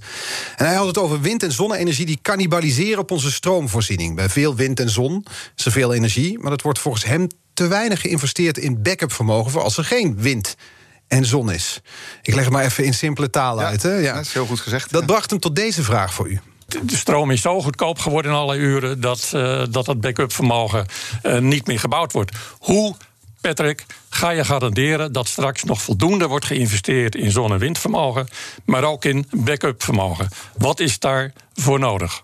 [0.57, 2.07] En hij had het over wind- en zonne-energie...
[2.07, 4.17] die cannibaliseren op onze stroomvoorziening.
[4.17, 5.25] Bij veel wind en zon
[5.83, 9.77] veel energie, maar dat wordt volgens hem te weinig geïnvesteerd in backup vermogen voor als
[9.77, 10.57] er geen wind
[11.09, 11.81] en zon is.
[12.23, 13.83] Ik leg het maar even in simpele taal uit.
[13.83, 13.95] Hè?
[13.95, 14.15] Ja.
[14.15, 14.93] Dat is heel goed gezegd.
[14.93, 16.41] Dat bracht hem tot deze vraag voor u.
[16.83, 20.87] De stroom is zo goedkoop geworden in alle uren dat uh, dat, dat backup vermogen
[21.23, 22.37] uh, niet meer gebouwd wordt.
[22.59, 22.95] Hoe,
[23.41, 28.29] Patrick, ga je garanderen dat straks nog voldoende wordt geïnvesteerd in zon- en windvermogen,
[28.65, 30.29] maar ook in backup vermogen?
[30.57, 32.23] Wat is daarvoor nodig?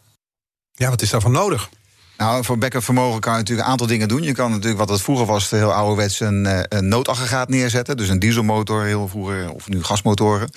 [0.73, 1.69] Ja, wat is daarvoor nodig?
[2.19, 4.23] Nou, voor vermogen kan je natuurlijk een aantal dingen doen.
[4.23, 7.97] Je kan natuurlijk, wat het vroeger was, heel ouderwets een, eh, een noodaggregaat neerzetten.
[7.97, 10.51] Dus een dieselmotor, heel vroeger, of nu gasmotoren.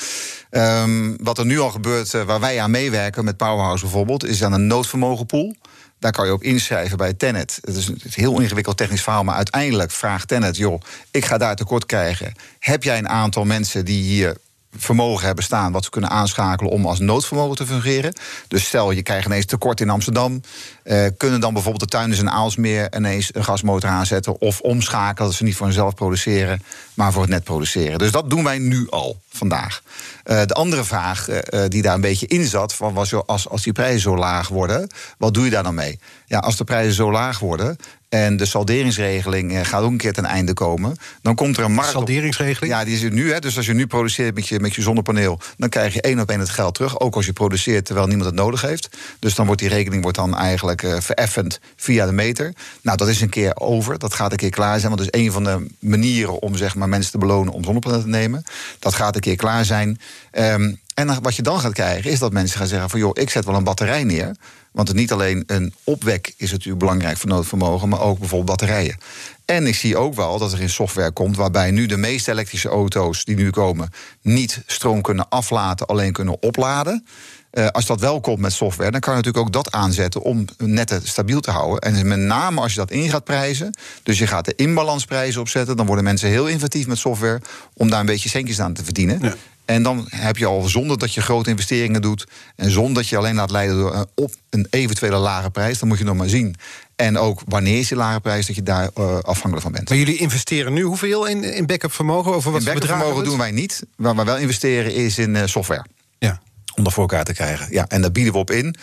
[0.52, 4.44] Um, wat er nu al gebeurt, uh, waar wij aan meewerken, met Powerhouse bijvoorbeeld, is
[4.44, 5.56] aan een noodvermogenpool.
[6.00, 7.60] Daar kan je op inschrijven bij Tenet.
[7.62, 11.56] Het is een heel ingewikkeld technisch verhaal, maar uiteindelijk vraagt Tenet: joh, ik ga daar
[11.56, 12.34] tekort krijgen.
[12.60, 14.38] Heb jij een aantal mensen die hier
[14.78, 18.14] vermogen hebben staan wat ze kunnen aanschakelen om als noodvermogen te fungeren.
[18.48, 20.42] Dus stel je krijgt ineens tekort in Amsterdam,
[20.84, 25.38] uh, kunnen dan bijvoorbeeld de tuinders in Aalsmeer ineens een gasmotor aanzetten of omschakelen dat
[25.38, 28.00] ze niet voor hunzelf produceren, maar voor het net produceren.
[28.00, 29.82] Dus dat doen wij nu al vandaag.
[30.26, 33.64] Uh, de andere vraag uh, die daar een beetje in zat, van was als, als
[33.64, 36.00] die prijzen zo laag worden, wat doe je daar dan mee?
[36.26, 37.78] Ja, als de prijzen zo laag worden,
[38.12, 40.98] en de salderingsregeling eh, gaat ook een keer ten einde komen.
[41.22, 41.92] Dan komt er een markt.
[41.92, 42.74] Salderingsregeling?
[42.74, 43.32] Ja, die is er nu.
[43.32, 43.40] Hè.
[43.40, 46.30] Dus als je nu produceert met je, met je zonnepaneel, dan krijg je één op
[46.30, 47.00] één het geld terug.
[47.00, 48.98] Ook als je produceert terwijl niemand het nodig heeft.
[49.20, 52.54] Dus dan wordt die rekening wordt dan eigenlijk uh, vereffend via de meter.
[52.82, 54.00] Nou, dat is een keer over.
[54.00, 54.92] Dat gaat een keer klaar zijn.
[54.96, 58.04] Want dat is een van de manieren om zeg maar, mensen te belonen om zonnepanelen
[58.04, 58.44] te nemen.
[58.80, 60.00] Dat gaat een keer klaar zijn.
[60.32, 63.30] Um, en wat je dan gaat krijgen, is dat mensen gaan zeggen: van joh, ik
[63.30, 64.36] zet wel een batterij neer.
[64.72, 68.98] Want niet alleen een opwek is natuurlijk belangrijk voor noodvermogen, maar ook bijvoorbeeld batterijen.
[69.46, 72.70] En ik zie ook wel dat er in software komt waarbij nu de meeste elektrische
[72.70, 73.90] auto's die nu komen
[74.22, 77.06] niet stroom kunnen aflaten, alleen kunnen opladen.
[77.54, 80.46] Uh, als dat wel komt met software, dan kan je natuurlijk ook dat aanzetten om
[80.58, 81.80] netten stabiel te houden.
[81.80, 85.78] En met name als je dat in gaat prijzen, dus je gaat de inbalansprijzen opzetten,
[85.78, 87.42] dan worden mensen heel inventief met software
[87.74, 89.20] om daar een beetje centjes aan te verdienen.
[89.22, 89.36] Ja.
[89.66, 92.28] En dan heb je al zonder dat je grote investeringen doet.
[92.56, 95.80] En zonder dat je alleen laat leiden door een, op een eventuele lage prijs.
[95.80, 96.56] Dan moet je nog maar zien.
[96.96, 99.90] En ook wanneer is die lage prijs, dat je daar uh, afhankelijk van bent.
[99.90, 102.34] Maar jullie investeren nu hoeveel in, in backup vermogen?
[102.34, 103.84] Over wat in backup vermogen doen wij niet.
[103.96, 105.86] Waar we wel investeren is in uh, software.
[106.20, 106.42] Ja.
[106.76, 107.68] Om dat voor elkaar te krijgen.
[107.70, 108.76] Ja, en daar bieden we op in.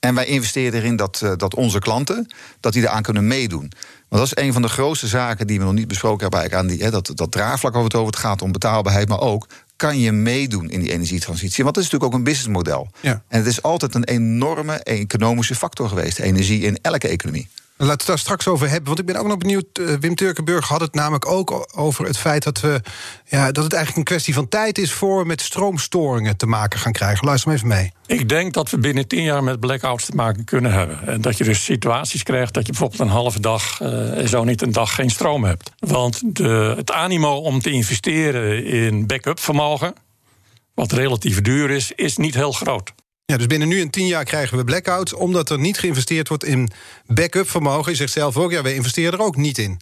[0.00, 3.72] En wij investeren erin dat, uh, dat onze klanten dat die eraan kunnen meedoen.
[4.08, 6.40] Want dat is een van de grootste zaken die we nog niet besproken hebben.
[6.40, 8.06] Eigenlijk aan die, hè, dat, dat draagvlak over het over.
[8.06, 11.64] Het gaat om betaalbaarheid, maar ook kan je meedoen in die energietransitie?
[11.64, 12.88] Want dat is natuurlijk ook een businessmodel.
[13.00, 13.22] Ja.
[13.28, 17.48] En het is altijd een enorme economische factor geweest, energie in elke economie.
[17.76, 18.86] Laten we het daar straks over hebben.
[18.86, 19.78] Want ik ben ook nog benieuwd.
[19.80, 22.80] Uh, Wim Turkenburg had het namelijk ook over het feit dat, we,
[23.24, 26.78] ja, dat het eigenlijk een kwestie van tijd is voor we met stroomstoringen te maken
[26.78, 27.26] gaan krijgen.
[27.26, 27.92] Luister maar even mee.
[28.06, 31.06] Ik denk dat we binnen tien jaar met blackouts te maken kunnen hebben.
[31.06, 34.62] En dat je dus situaties krijgt dat je bijvoorbeeld een halve dag, uh, zo niet
[34.62, 35.70] een dag, geen stroom hebt.
[35.78, 39.94] Want de, het animo om te investeren in backup vermogen,
[40.74, 42.92] wat relatief duur is, is niet heel groot.
[43.26, 45.12] Ja, dus binnen nu en tien jaar krijgen we blackouts...
[45.12, 46.70] omdat er niet geïnvesteerd wordt in
[47.06, 47.90] backup vermogen.
[47.90, 49.80] Je zegt zelf ook, ja, we investeren er ook niet in.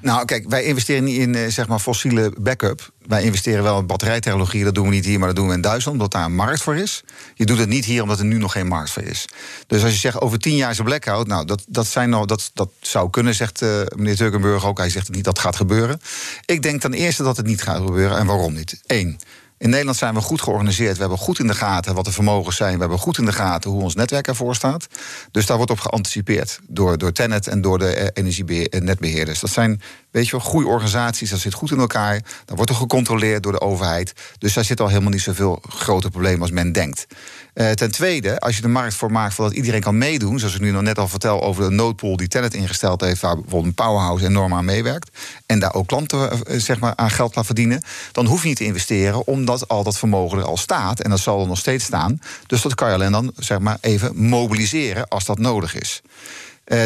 [0.00, 2.90] Nou, kijk, wij investeren niet in eh, zeg maar fossiele backup.
[3.06, 4.64] Wij investeren wel in batterijtechnologie.
[4.64, 6.62] Dat doen we niet hier, maar dat doen we in Duitsland, omdat daar een markt
[6.62, 7.02] voor is.
[7.34, 9.24] Je doet het niet hier, omdat er nu nog geen markt voor is.
[9.66, 12.26] Dus als je zegt over tien jaar is een blackout, nou, dat, dat, zijn nou,
[12.26, 14.78] dat, dat zou kunnen, zegt uh, meneer Turkenburg ook.
[14.78, 16.00] Hij zegt niet, dat gaat gebeuren.
[16.44, 18.18] Ik denk ten eerste dat het niet gaat gebeuren.
[18.18, 18.80] En waarom niet?
[18.86, 19.18] Eén.
[19.58, 20.94] In Nederland zijn we goed georganiseerd.
[20.94, 22.74] We hebben goed in de gaten wat de vermogens zijn.
[22.74, 24.86] We hebben goed in de gaten hoe ons netwerk ervoor staat.
[25.30, 29.40] Dus daar wordt op geanticipeerd door, door Tenet en door de energienetbeheerders.
[29.40, 29.80] Dat zijn
[30.14, 32.22] Weet je wel, goede organisaties, dat zit goed in elkaar.
[32.44, 34.12] Dan wordt er gecontroleerd door de overheid.
[34.38, 37.06] Dus daar zit al helemaal niet zoveel grote problemen als men denkt.
[37.54, 40.60] Uh, ten tweede, als je de markt voor maakt dat iedereen kan meedoen, zoals ik
[40.60, 43.84] nu nog net al vertel over de noodpool die Tenet ingesteld heeft, waar bijvoorbeeld een
[43.84, 47.82] powerhouse enorm aan meewerkt, en daar ook klanten uh, zeg maar, aan geld laten verdienen,
[48.12, 51.00] dan hoef je niet te investeren, omdat al dat vermogen er al staat.
[51.00, 52.20] En dat zal er nog steeds staan.
[52.46, 56.02] Dus dat kan je alleen dan zeg maar, even mobiliseren als dat nodig is.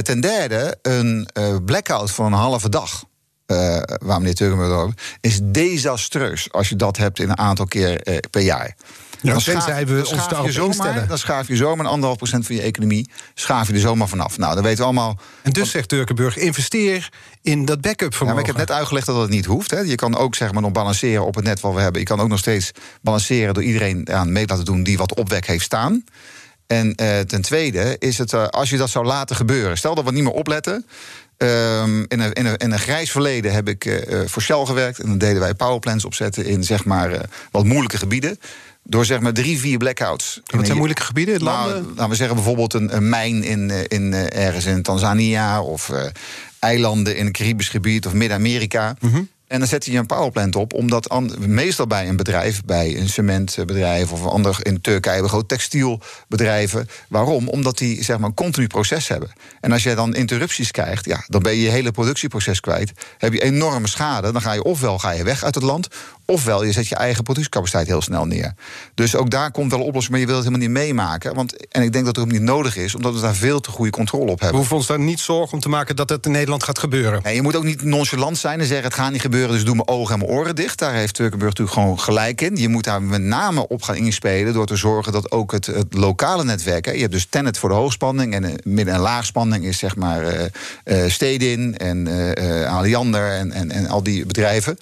[0.03, 1.29] Ten derde, een
[1.65, 3.05] blackout van een halve dag
[3.47, 8.43] waar meneer Turgenburg over, is desastreus als je dat hebt in een aantal keer per
[8.43, 8.75] jaar.
[9.21, 12.47] Ja, dan schaaf, we ons daarop je zomaar, Dan schaaf je zomaar een anderhalf procent
[12.47, 13.11] van je economie...
[13.35, 14.39] schaaf je er zomaar vanaf.
[14.39, 15.19] Nou, dan weten we allemaal...
[15.43, 17.11] En dus zegt Turkenburg, investeer
[17.43, 18.27] in dat backup vermogen.
[18.27, 19.71] Ja, maar ik heb net uitgelegd dat dat niet hoeft.
[19.71, 19.79] Hè.
[19.79, 22.01] Je kan ook zeg maar, nog balanceren op het net wat we hebben.
[22.01, 24.83] Je kan ook nog steeds balanceren door iedereen aan mee laten doen...
[24.83, 26.05] die wat opwek heeft staan.
[26.67, 29.79] En uh, ten tweede is het, uh, als je dat zou laten gebeuren...
[29.79, 30.87] stel dat we niet meer opletten...
[31.43, 34.99] Um, in, een, in, een, in, een, grijs verleden heb ik uh, voor Shell gewerkt.
[34.99, 37.19] En dan deden wij powerplants opzetten in zeg maar, uh,
[37.51, 38.39] wat moeilijke gebieden.
[38.91, 40.41] Door zeg maar drie, vier blackouts.
[40.45, 41.45] Wat zijn moeilijke gebieden?
[41.45, 41.95] Nou, landen?
[41.95, 45.63] Nou, we zeggen bijvoorbeeld een, een mijn in, in, ergens in Tanzania...
[45.63, 45.91] of
[46.59, 48.97] eilanden in een Caribisch gebied of Midden-Amerika.
[49.01, 49.29] Mm -hmm.
[49.47, 54.13] En dan zet je een powerplant op, omdat meestal bij een bedrijf, bij een cementbedrijf
[54.13, 56.89] of een ander in Turkije, grote textielbedrijven.
[57.09, 57.49] Waarom?
[57.49, 59.33] Omdat die zeg maar een continu proces hebben.
[59.61, 62.93] En als jij dan interrupties krijgt, ja, dan ben je je hele productieproces kwijt.
[63.19, 65.89] Heb je enorme schade, dan ga je ofwel ga je weg uit het land,
[66.31, 68.55] ofwel je zet je eigen productiecapaciteit heel snel neer.
[68.95, 71.35] Dus ook daar komt wel een oplossing, maar je wilt het helemaal niet meemaken.
[71.35, 73.71] Want, en ik denk dat het ook niet nodig is, omdat we daar veel te
[73.71, 74.51] goede controle op hebben.
[74.51, 77.21] We hoeven ons daar niet zorgen om te maken dat het in Nederland gaat gebeuren.
[77.23, 79.75] Nee, je moet ook niet nonchalant zijn en zeggen het gaat niet gebeuren dus doe
[79.75, 80.79] mijn ogen en mijn oren dicht.
[80.79, 82.57] Daar heeft Turkenburg natuurlijk gewoon gelijk in.
[82.57, 85.95] Je moet daar met name op gaan inspelen door te zorgen dat ook het, het
[85.95, 86.85] lokale netwerk.
[86.85, 90.23] Hè, je hebt dus Tenet voor de hoogspanning en midden- en laagspanning is zeg maar
[90.23, 90.45] uh,
[90.85, 94.79] uh, Stedin en uh, Aliander en, en, en al die bedrijven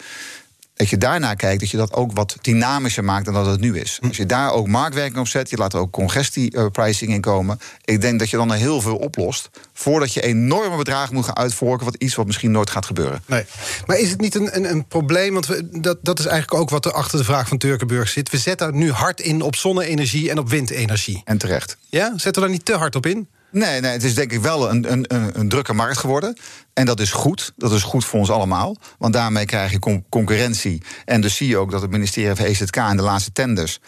[0.76, 3.78] dat je daarna kijkt, dat je dat ook wat dynamischer maakt dan dat het nu
[3.78, 3.98] is.
[4.02, 7.60] Als je daar ook marktwerking op zet, je laat er ook congestiepricing in komen.
[7.84, 9.50] Ik denk dat je dan heel veel oplost.
[9.72, 13.22] Voordat je enorme bedragen moet gaan uitvorken, wat iets wat misschien nooit gaat gebeuren.
[13.26, 13.44] Nee.
[13.86, 15.32] Maar is het niet een, een, een probleem?
[15.32, 18.30] Want we, dat, dat is eigenlijk ook wat er achter de vraag van Turkenburg zit.
[18.30, 21.22] We zetten nu hard in op zonne-energie en op windenergie.
[21.24, 21.76] En terecht.
[21.88, 23.28] Ja, zetten we daar niet te hard op in?
[23.50, 25.06] Nee, nee, het is denk ik wel een, een,
[25.38, 26.36] een drukke markt geworden.
[26.76, 27.52] En dat is goed.
[27.56, 28.76] Dat is goed voor ons allemaal.
[28.98, 30.82] Want daarmee krijg je concurrentie.
[31.04, 33.80] En dus zie je ook dat het ministerie van EZK in de laatste tenders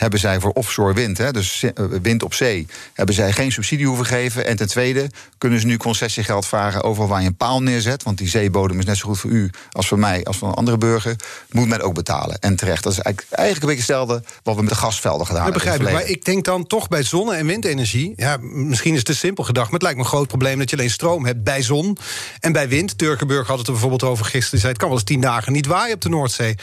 [0.00, 3.86] hebben zij voor offshore wind, hè, dus eh, wind op zee, hebben zij geen subsidie
[3.86, 4.46] hoeven geven.
[4.46, 8.02] En ten tweede kunnen ze nu concessiegeld vragen over waar je een paal neerzet.
[8.02, 10.54] Want die zeebodem is net zo goed voor u als voor mij, als voor een
[10.54, 11.16] andere burger.
[11.50, 12.38] Moet men ook betalen.
[12.38, 12.82] En terecht.
[12.82, 15.62] Dat is eigenlijk, eigenlijk een beetje hetzelfde wat we met de gasvelden gedaan hebben.
[15.62, 15.92] Begrijp ik.
[15.92, 18.12] Maar ik denk dan toch bij zonne- en windenergie.
[18.16, 20.70] Ja, misschien is het te simpel gedacht, maar het lijkt me een groot probleem dat
[20.70, 21.98] je alleen stroom hebt bij zon
[22.40, 22.98] en bij wind.
[22.98, 24.58] Turkenburg had het er bijvoorbeeld over gisteren.
[24.58, 26.54] zei het kan wel eens tien dagen niet waaien op de Noordzee.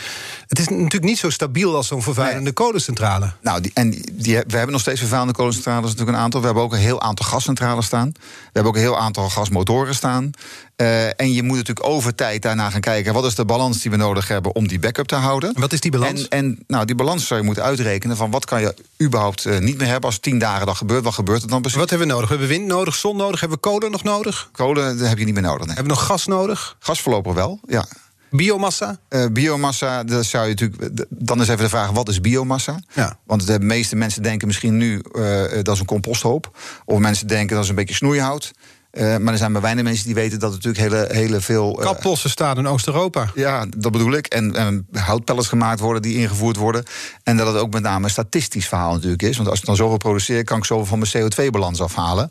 [0.47, 2.53] Het is natuurlijk niet zo stabiel als zo'n vervuilende nee.
[2.53, 3.26] kolencentrale.
[3.41, 6.39] Nou, die, en die, we hebben nog steeds vervuilende kolencentrales, natuurlijk een aantal.
[6.39, 8.11] We hebben ook een heel aantal gascentrales staan.
[8.13, 10.31] We hebben ook een heel aantal gasmotoren staan.
[10.77, 13.13] Uh, en je moet natuurlijk over tijd daarna gaan kijken...
[13.13, 15.53] wat is de balans die we nodig hebben om die backup te houden.
[15.59, 16.27] Wat is die balans?
[16.27, 18.17] En, en nou, die balans zou je moeten uitrekenen...
[18.17, 21.03] van wat kan je überhaupt uh, niet meer hebben als tien dagen dat gebeurt.
[21.03, 21.79] Wat gebeurt er dan precies?
[21.79, 22.29] Wat hebben we nodig?
[22.29, 23.39] We hebben wind nodig, zon nodig.
[23.39, 24.49] Hebben we kolen nog nodig?
[24.51, 25.75] Kolen heb je niet meer nodig, nee.
[25.75, 26.75] Hebben we nog gas nodig?
[26.79, 27.85] Gas voorlopig wel, ja.
[28.29, 28.97] Biomassa?
[29.09, 31.05] Uh, biomassa, dat zou je natuurlijk.
[31.09, 32.79] Dan is even de vraag: wat is biomassa?
[32.93, 33.17] Ja.
[33.25, 36.57] Want de meeste mensen denken misschien nu uh, dat is een composthoop.
[36.85, 38.53] Of mensen denken dat is een beetje snoeihout.
[38.91, 41.73] Uh, maar er zijn maar weinig mensen die weten dat er natuurlijk hele, hele veel.
[41.73, 43.31] Kaplossen staan in Oost-Europa.
[43.35, 44.27] Ja, dat bedoel ik.
[44.27, 46.83] En, en houtpellets gemaakt worden die ingevoerd worden.
[47.23, 49.37] En dat het ook met name een statistisch verhaal natuurlijk is.
[49.37, 52.29] Want als ik dan zoveel produceer, kan ik zoveel van mijn CO2-balans afhalen.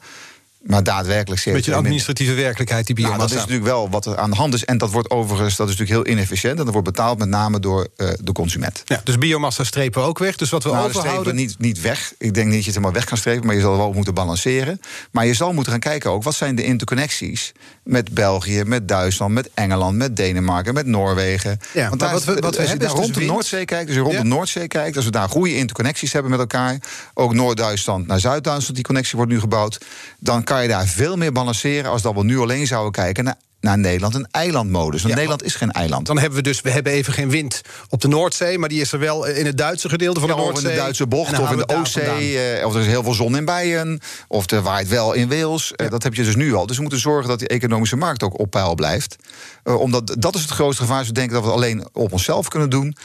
[0.67, 1.53] Maar daadwerkelijk zeer.
[1.53, 3.19] Beetje de administratieve werkelijkheid, die biomassa.
[3.19, 4.65] Nou, dat is natuurlijk wel wat er aan de hand is.
[4.65, 6.59] En dat wordt overigens dat is natuurlijk heel inefficiënt.
[6.59, 8.83] En dat wordt betaald met name door uh, de consument.
[8.85, 10.37] Ja, dus biomassa strepen we ook weg.
[10.37, 11.13] Dus wat we nou, overhouden...
[11.13, 12.13] strepen we niet, niet weg.
[12.19, 13.47] Ik denk niet dat je het helemaal weg kan strepen.
[13.47, 14.81] Maar je zal wel moeten balanceren.
[15.11, 16.23] Maar je zal moeten gaan kijken ook...
[16.23, 17.53] wat zijn de interconnecties
[17.83, 19.33] met België, met Duitsland...
[19.33, 21.59] met Engeland, met Denemarken, met Noorwegen.
[21.73, 23.87] Ja, Want daar, wat we, wat we als je daar dus rond de Noordzee kijkt...
[23.87, 24.21] als je rond ja?
[24.21, 24.97] de Noordzee kijkt...
[24.97, 26.79] als we daar goede interconnecties hebben met elkaar...
[27.15, 28.75] ook Noord-Duitsland naar Zuid-Duitsland...
[28.75, 29.85] die connectie wordt nu gebouwd...
[30.19, 33.35] dan kan je daar veel meer balanceren als dat we nu alleen zouden kijken naar,
[33.61, 35.01] naar Nederland een eilandmodus.
[35.03, 36.07] Want Ja, Nederland is geen eiland.
[36.07, 38.93] Dan hebben we dus, we hebben even geen wind op de Noordzee, maar die is
[38.93, 40.71] er wel in het Duitse gedeelte van Ja, de of Noordzee.
[40.71, 43.37] in de Duitse bocht, of in de Oostzee, eh, of er is heel veel zon
[43.37, 45.73] in Bijen, of er waait wel in Wales.
[45.73, 46.67] Eh, Dat heb je dus nu al.
[46.67, 49.17] Dus we moeten zorgen dat die economische markt ook op peil blijft.
[49.63, 50.99] Eh, omdat dat is het grootste gevaar.
[50.99, 52.97] Als we denken dat we het alleen op onszelf kunnen doen,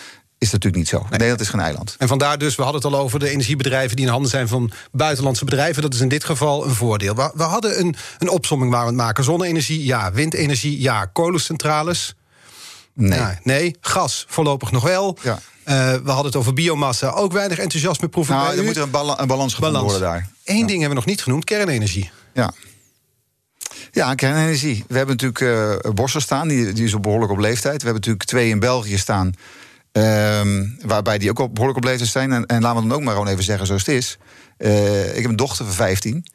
[0.41, 1.07] is dat natuurlijk niet zo.
[1.09, 1.95] Nederland is geen eiland.
[1.97, 4.71] En vandaar dus, we hadden het al over de energiebedrijven die in handen zijn van
[4.91, 5.81] buitenlandse bedrijven.
[5.81, 7.15] Dat is in dit geval een voordeel.
[7.15, 9.23] We, we hadden een, een opsomming waar we het maken.
[9.23, 10.11] Zonne-energie, ja.
[10.11, 11.05] Windenergie, ja.
[11.05, 12.15] Kolencentrales,
[12.93, 13.19] Nee.
[13.19, 13.39] ja.
[13.43, 13.75] nee.
[13.81, 15.17] Gas, voorlopig nog wel.
[15.21, 15.39] Ja.
[15.63, 19.19] Eh, we hadden het over biomassa, ook weinig enthousiasme proeven Nou, bij er moet een,
[19.21, 20.29] een balans gevonden worden daar.
[20.43, 22.11] Eén ding hebben we nog niet genoemd, kernenergie.
[22.33, 22.53] Ja.
[23.91, 24.85] Ja, kernenergie.
[24.87, 27.77] We hebben natuurlijk Borstel staan, die, die is op behoorlijk op leeftijd.
[27.77, 29.33] We hebben natuurlijk twee in België staan,
[29.91, 32.31] ehm, waarbij die ook behoorlijk op leeftijd zijn.
[32.31, 34.17] En, en laten we dan ook maar gewoon even zeggen zoals het is.
[34.61, 36.25] Eh, ik heb een dochter van 15.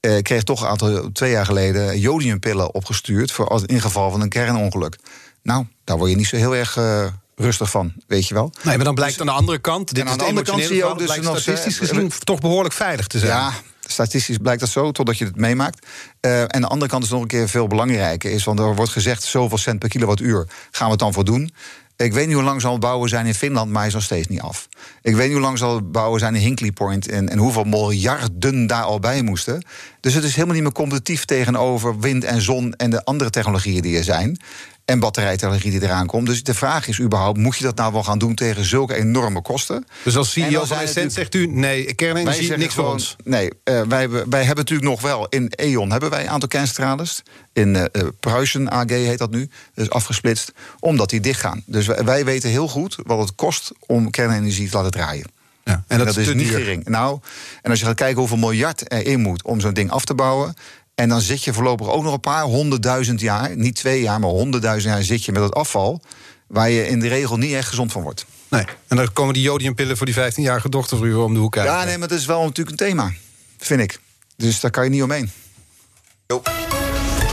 [0.00, 3.32] Eh, kreeg toch een aantal, twee jaar geleden jodiumpillen opgestuurd...
[3.32, 4.98] voor als in geval van een kernongeluk.
[5.42, 8.52] Nou, daar word je niet zo heel erg eh, rustig van, weet je wel.
[8.62, 10.62] Nee, maar dan blijkt aan de andere kant, dit Dus- aan de de andere kant
[10.62, 13.30] zie je ook dus nog, statistisch gezien toch behoorlijk veilig te zijn.
[13.30, 13.52] Ja,
[13.86, 15.86] statistisch blijkt dat zo, totdat je het meemaakt.
[16.20, 18.30] En de andere kant is nog een keer veel belangrijker.
[18.30, 21.54] Is, want er wordt gezegd, zoveel cent per kilowattuur gaan we het dan voor doen.
[21.96, 24.02] Ik weet niet hoe lang zal het bouwen zijn in Finland, maar hij is nog
[24.02, 24.68] steeds niet af.
[25.02, 27.08] Ik weet niet hoe lang zal het bouwen zijn in Hinkley Point...
[27.08, 29.64] en, en hoeveel miljarden daar al bij moesten.
[30.00, 32.74] Dus het is helemaal niet meer competitief tegenover wind en zon...
[32.74, 34.38] en de andere technologieën die er zijn.
[34.84, 36.26] En batterijtechnologie die eraan komt.
[36.26, 38.34] Dus de vraag is überhaupt, moet je dat nou wel gaan doen...
[38.34, 39.86] tegen zulke enorme kosten?
[40.02, 41.46] Dus als CEO van Essent zegt u...
[41.46, 43.16] nee, kernenergie, niks voor ons.
[43.24, 46.48] Nee, eh, wij, hebben, wij hebben natuurlijk nog wel in E.ON hebben wij een aantal
[46.48, 47.22] kerncentrales.
[47.52, 49.48] In eh, Pruisen AG heet dat nu.
[49.74, 51.62] Dus afgesplitst, omdat die dichtgaan.
[51.66, 55.26] Dus wij, wij weten heel goed wat het kost om kernenergie te laten draaien.
[55.64, 56.88] Ja, En dat, is niet gering.
[56.88, 57.20] Nou,
[57.62, 60.54] en als je gaat kijken hoeveel miljard erin moet om zo'n ding af te bouwen.
[60.94, 64.30] En dan zit je voorlopig ook nog een paar honderdduizend jaar, niet twee jaar, maar
[64.30, 66.00] honderdduizend jaar zit je met het afval.
[66.46, 68.26] Waar je in de regel niet echt gezond van wordt.
[68.48, 68.64] Nee.
[68.88, 71.72] En dan komen die jodiumpillen voor die 15-jarige dochter voor u om de hoek kijken.
[71.72, 73.12] Ja, nee, maar het is wel natuurlijk een thema,
[73.58, 74.00] vind ik.
[74.36, 75.30] Dus daar kan je niet omheen.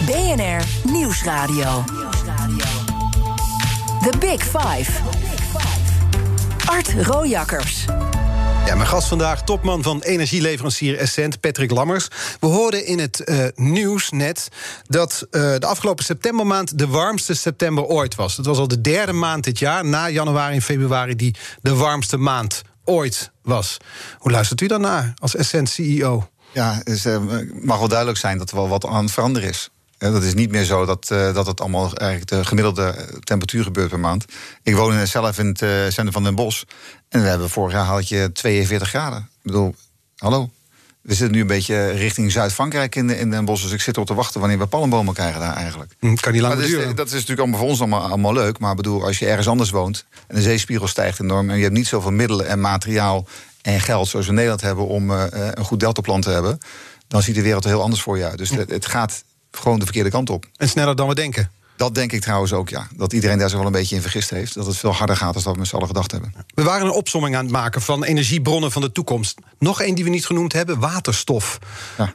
[0.05, 1.83] BNR Nieuwsradio.
[4.01, 4.91] The Big Five.
[6.65, 7.85] Art Rojakkers.
[8.65, 12.07] Ja, mijn gast vandaag, topman van energieleverancier Essent, Patrick Lammers.
[12.39, 14.47] We hoorden in het eh, nieuws net
[14.87, 18.37] dat eh, de afgelopen septembermaand de warmste september ooit was.
[18.37, 22.17] Het was al de derde maand dit jaar, na januari en februari, die de warmste
[22.17, 23.77] maand ooit was.
[24.17, 26.29] Hoe luistert u dan naar als Essent CEO?
[26.53, 29.49] Ja, dus, eh, het mag wel duidelijk zijn dat er wel wat aan het veranderen
[29.49, 29.69] is.
[30.09, 33.89] Dat is niet meer zo dat, eh, dat het allemaal eigenlijk de gemiddelde temperatuur gebeurt
[33.89, 34.25] per maand.
[34.63, 36.63] Ik woon zelf in het eh, centrum van Den Bosch.
[37.09, 39.19] En we hebben vorig jaar had je 42 graden.
[39.19, 39.75] Ik bedoel,
[40.17, 40.49] hallo.
[41.01, 43.63] We zitten nu een beetje richting Zuid-Frankrijk in, de- in Den Bosch.
[43.63, 45.93] Dus ik zit erop te wachten wanneer we palmbomen krijgen daar eigenlijk.
[45.99, 46.95] Hm, kan niet lang dat, is, duren.
[46.95, 48.59] dat is natuurlijk allemaal voor ons allemaal, allemaal leuk.
[48.59, 51.49] Maar bedoel, als je ergens anders woont en de zeespiegel stijgt enorm...
[51.49, 53.25] en je hebt niet zoveel middelen en materiaal
[53.61, 54.87] en geld zoals we in Nederland hebben...
[54.87, 56.57] om eh, een goed deltaplan te hebben,
[57.07, 58.37] dan ziet de wereld er heel anders voor je uit.
[58.37, 60.45] Dus het, het gaat gewoon de verkeerde kant op.
[60.55, 61.51] En sneller dan we denken.
[61.75, 62.87] Dat denk ik trouwens ook, ja.
[62.95, 64.53] Dat iedereen daar zich wel een beetje in vergist heeft.
[64.53, 66.33] Dat het veel harder gaat dan dat we met z'n allen gedacht hebben.
[66.53, 69.39] We waren een opsomming aan het maken van energiebronnen van de toekomst.
[69.59, 71.59] Nog één die we niet genoemd hebben, waterstof.
[71.97, 72.13] Ja.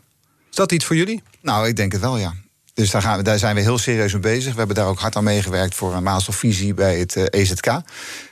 [0.50, 1.22] Is dat iets voor jullie?
[1.40, 2.34] Nou, ik denk het wel, ja.
[2.74, 4.52] Dus daar, gaan we, daar zijn we heel serieus mee bezig.
[4.52, 7.66] We hebben daar ook hard aan meegewerkt voor een maatstofvisie bij het eh, EZK.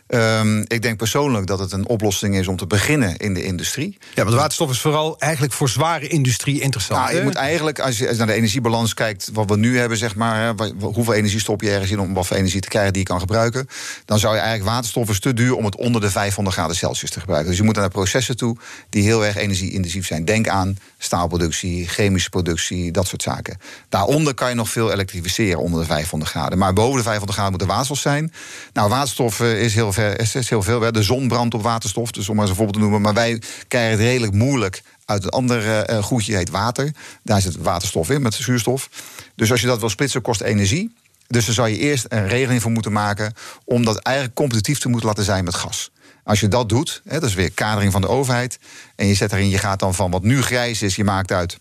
[0.07, 3.99] Ehm, ik denk persoonlijk dat het een oplossing is om te beginnen in de industrie.
[4.15, 7.01] Ja, want waterstof is vooral eigenlijk voor zware industrie interessant.
[7.01, 10.15] Nou, je moet eigenlijk, als je, naar de energiebalans kijkt, wat we nu hebben, zeg
[10.15, 13.03] maar, hè, hoeveel energie stop je ergens in om wat voor energie te krijgen die
[13.03, 13.69] je kan gebruiken,
[14.05, 17.11] dan zou je eigenlijk waterstof is te duur om het onder de 500 graden Celsius
[17.11, 17.49] te gebruiken.
[17.49, 18.57] Dus je moet naar processen toe
[18.91, 20.25] die heel erg energie-intensief zijn.
[20.25, 23.59] Denk aan staalproductie, chemische productie, dat soort zaken.
[23.89, 26.59] Daaronder kan je nog veel elektrificeren onder de 500 graden.
[26.59, 28.33] Maar boven de 500 graden moet er waterstof zijn.
[28.73, 30.93] Nou, waterstof eh, is heel, ver, is veel.
[30.93, 33.01] De zon brandt op waterstof, dus om maar eens een voorbeeld te noemen.
[33.01, 36.93] Maar wij krijgen het redelijk moeilijk uit een ander eh, goedje, heet water.
[37.23, 38.89] Daar zit waterstof in met zuurstof.
[39.35, 40.95] Dus als je dat wil splitsen, kost energie.
[41.27, 43.35] Dus daar zou je eerst een regeling voor moeten maken...
[43.65, 45.91] om dat eigenlijk competitief te moeten laten zijn met gas.
[46.25, 48.59] Als je dat doet, hè, dat is weer kadering van de overheid...
[48.97, 50.97] en je zet erin, je gaat dan van wat nu grijs is...
[50.97, 51.59] je maakt uit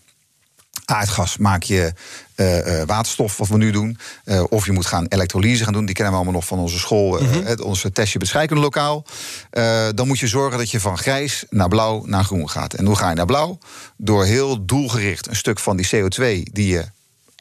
[0.84, 1.92] aardgas maak je
[2.34, 3.98] eh, eh, waterstof, wat we nu doen.
[4.24, 5.84] Eh, of je moet gaan elektrolyse gaan doen.
[5.84, 9.04] Die kennen we allemaal nog van onze school, eh, het, onze testje bescheikunde lokaal.
[9.94, 12.74] Dan moet je zorgen dat je van grijs naar blauw naar groen gaat.
[12.74, 13.58] En hoe ga je naar blauw?
[13.96, 16.84] Door heel doelgericht een stuk van die CO2 die je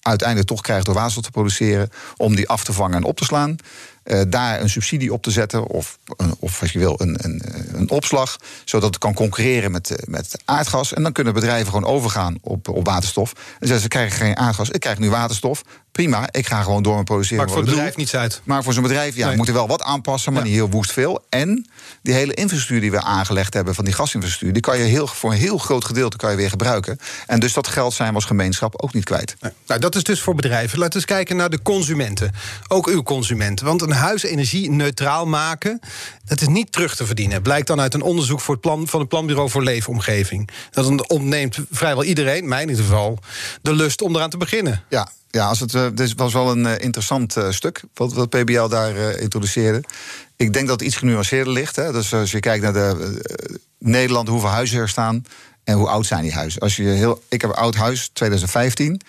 [0.02, 3.24] uiteindelijk toch krijgt door waterstof te produceren, om die af te vangen en op te
[3.24, 3.56] slaan.
[4.04, 5.68] Eh, daar een subsidie op te zetten.
[5.68, 7.42] Of, een- of als je wil, een, een,
[7.74, 8.38] een opslag.
[8.66, 10.94] Zodat het kan concurreren met, eh, met aardgas.
[10.94, 13.34] En dan kunnen bedrijven gewoon overgaan op, op waterstof.
[13.34, 15.62] En zeggen ze krijgen geen aardgas, ik krijg nu waterstof.
[15.92, 17.38] Prima, ik ga gewoon door met produceren.
[17.38, 18.42] Maakt voor het bedrijf niets uit.
[18.44, 19.30] Maar voor zo'n bedrijf, ja, Nee.
[19.30, 20.48] we moeten wel wat aanpassen, maar Ja.
[20.48, 21.26] niet heel woest veel.
[21.30, 21.68] En
[22.02, 25.32] die hele infrastructuur die we aangelegd hebben van die gasinfrastructuur, die kan je heel, voor
[25.32, 27.00] een heel groot gedeelte kan je weer gebruiken.
[27.28, 29.36] En dus dat geld zijn we als gemeenschap ook niet kwijt.
[29.40, 29.52] Nee.
[29.68, 30.78] Nou, dat is dus voor bedrijven.
[30.80, 32.32] Laten we eens kijken naar de consumenten.
[32.68, 33.66] Ook uw consumenten.
[33.66, 35.80] Want een huis energie-neutraal maken...
[36.26, 37.42] dat is niet terug te verdienen.
[37.42, 40.50] Blijkt dan uit een onderzoek voor het plan, van het Planbureau voor Leefomgeving.
[40.72, 43.20] Dat ontneemt vrijwel iedereen, mij in ieder geval...
[43.62, 44.84] de lust om eraan te beginnen.
[44.90, 48.30] Ja, ja als het, eh, dit was wel een eh, interessant eh, stuk wat, wat
[48.30, 49.84] PBL daar introduceerde.
[50.36, 51.76] Ik denk dat het iets genuanceerder ligt.
[51.76, 51.92] Hè.
[51.92, 55.26] Dus als je kijkt naar de, eh, Nederland, hoeveel huizen er staan
[55.64, 56.62] en hoe oud zijn die huizen.
[56.62, 59.02] Als je heel, ik heb een oud huis, 2015.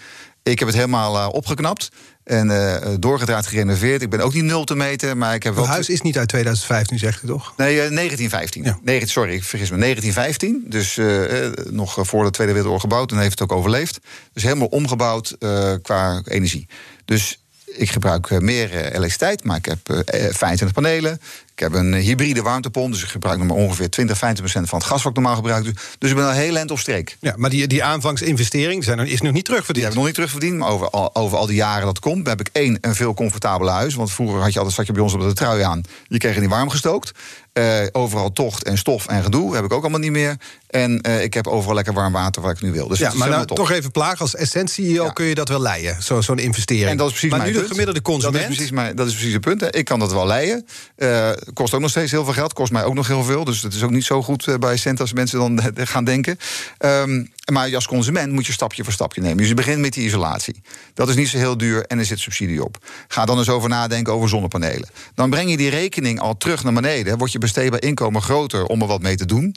[0.43, 1.91] Ik heb het helemaal opgeknapt
[2.24, 4.02] en eh, doorgedraaid gerenoveerd.
[4.02, 5.66] Ik ben ook niet nul te meten, maar ik heb wel...
[5.66, 7.52] huis is niet uit 2015, zegt u toch?
[7.56, 8.62] Nee, eh, 1915.
[8.62, 8.78] Ja.
[8.82, 9.78] 19 sorry, ik vergis me.
[9.78, 10.64] 1915.
[10.66, 13.98] Dus eh, eh, nog voor de Tweede Wereldoorlog gebouwd en heeft het ook overleefd.
[14.32, 16.66] Dus helemaal omgebouwd eh, qua energie.
[17.04, 17.38] Dus
[17.76, 21.20] ik gebruik eh, meer eh, elektriciteit, maar ik heb eh, eh, 25 panelen.
[21.57, 24.78] Ik heb een hybride warmtepomp, dus ik gebruik nog maar ongeveer 20, 25 procent van
[24.78, 25.64] het gas wat ik normaal gebruik.
[25.64, 27.16] Dus- Dus ik ben al heel eind op streek.
[27.20, 29.84] Ja, maar die, die aanvangsinvestering zijn er, is nog niet Die terugverdiend.
[29.84, 32.26] heb ik nog niet terugverdiend, maar over al, over al die jaren dat komt...
[32.26, 33.94] heb ik één, een veel comfortabeler huis.
[33.94, 35.82] Want vroeger had je altijd, zat je bij ons op de trui aan.
[36.07, 37.12] Je kreeg er niet warm gestookt.
[37.55, 40.36] Eh, overal tocht en stof en gedoe heb ik ook allemaal niet meer.
[40.66, 42.88] En eh, ik heb overal lekker warm water waar ik nu wil.
[42.88, 44.18] Dus ja, maar nou, toch even plagen.
[44.18, 46.88] Als essentie kun je dat wel leiden, zo- zo'n investering.
[46.90, 48.34] En dat is precies maar mijn nu de gemiddelde consument...
[48.42, 49.61] Dat is precies, mijn, dat is precies het punt.
[49.61, 49.74] Hè.
[49.76, 50.66] Ik kan dat wel leiden.
[50.96, 52.52] Eh, kost ook nog steeds heel veel geld.
[52.52, 53.44] Kost mij ook nog heel veel.
[53.44, 56.38] Dus het is ook niet zo goed bij cent als mensen dan gaan denken.
[56.78, 59.36] Ehm, maar als consument moet je stapje voor stapje nemen.
[59.36, 60.62] Dus je begint met die isolatie.
[60.95, 62.78] Dat is niet zo heel duur en er zit subsidie op.
[63.09, 64.88] Ga dan eens over nadenken over zonnepanelen.
[65.14, 67.18] Dan breng je die rekening al terug naar beneden.
[67.18, 69.57] Wordt je besteedbaar inkomen groter om er wat mee te doen.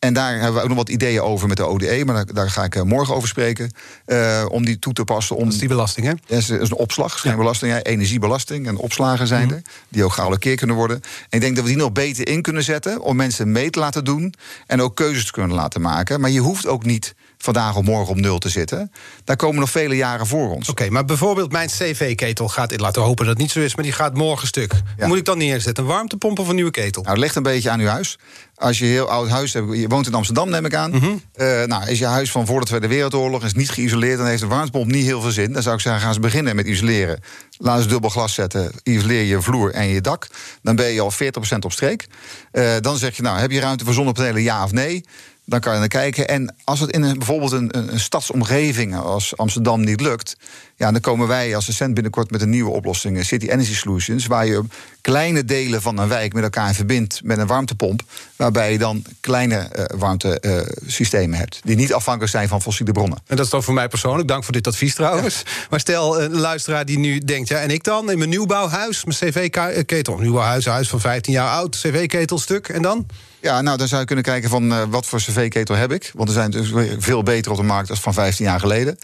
[0.00, 2.50] En daar hebben we ook nog wat ideeën over met de ODE, maar daar, daar
[2.50, 3.70] ga ik eh, morgen over spreken.
[4.04, 5.36] eh, om die toe te passen.
[5.36, 6.12] Om, Dat is die belasting, hè?
[6.26, 7.72] Ja, is, is een opslag, is geen belasting.
[7.72, 9.54] Ja, energiebelasting en opslagen zijn Mhm.
[9.54, 9.62] er.
[9.88, 10.96] Die ook gealloceerd kunnen worden.
[11.02, 13.00] En ik denk dat we die nog beter in kunnen zetten.
[13.00, 14.34] Om mensen mee te laten doen.
[14.66, 16.20] En ook keuzes te kunnen laten maken.
[16.20, 18.92] Maar je hoeft ook niet vandaag of morgen op nul te zitten.
[19.24, 20.68] Daar komen nog vele jaren voor ons.
[20.68, 22.80] Oké, maar bijvoorbeeld mijn CV-ketel gaat...
[22.80, 24.72] laten we hopen dat het niet zo is, maar die gaat morgen stuk.
[24.96, 25.06] Ja.
[25.06, 25.84] Moet ik dan neerzetten?
[25.84, 27.02] Een warmtepomp of een nieuwe ketel?
[27.02, 28.18] Nou, ligt een beetje aan uw huis.
[28.54, 30.90] Als je een heel oud huis hebt, je woont in Amsterdam, neem ik aan.
[30.90, 31.10] Mhm.
[31.32, 34.42] Eh, nou, is je huis van voor de Tweede Wereldoorlog is niet geïsoleerd, dan heeft
[34.42, 35.52] een warmtepomp niet heel veel zin.
[35.52, 37.20] Dan zou ik zeggen, gaan ze beginnen met isoleren.
[37.58, 40.28] Laat ze dubbel glas zetten, isoleer je vloer en je dak.
[40.62, 42.06] Dan ben je al 40% op streek.
[42.50, 45.04] Eh, dan zeg je, nou, heb je ruimte voor zonnepanelen, ja of nee?
[45.50, 46.28] Dan kan je naar kijken.
[46.28, 50.36] En als het in een, bijvoorbeeld een, een, een stadsomgeving als Amsterdam niet lukt,
[50.76, 54.26] ja, dan komen wij als cent binnenkort met een nieuwe oplossing, eh, City Energy Solutions,
[54.26, 54.62] waar je
[55.00, 58.02] kleine delen van een wijk met elkaar verbindt met een warmtepomp,
[58.36, 63.18] waarbij je dan kleine eh, warmtesystemen hebt, die niet afhankelijk zijn van fossiele bronnen.
[63.26, 64.28] En dat is dan voor mij persoonlijk.
[64.28, 65.42] Dank voor dit advies trouwens.
[65.70, 67.48] Maar stel een luisteraar die nu denkt...
[67.48, 70.18] ja, en ik dan in mijn nieuwbouwhuis, mijn cv-ketel...
[70.18, 73.06] nieuwbouwhuis, huis van 15 jaar oud, cv-ketel stuk, en dan?
[73.40, 76.10] Ja, nou, dan zou je kunnen kijken van eh, wat voor cv-ketel heb ik.
[76.14, 78.98] Want er zijn dus weer veel beter op de markt als van 15 jaar geleden.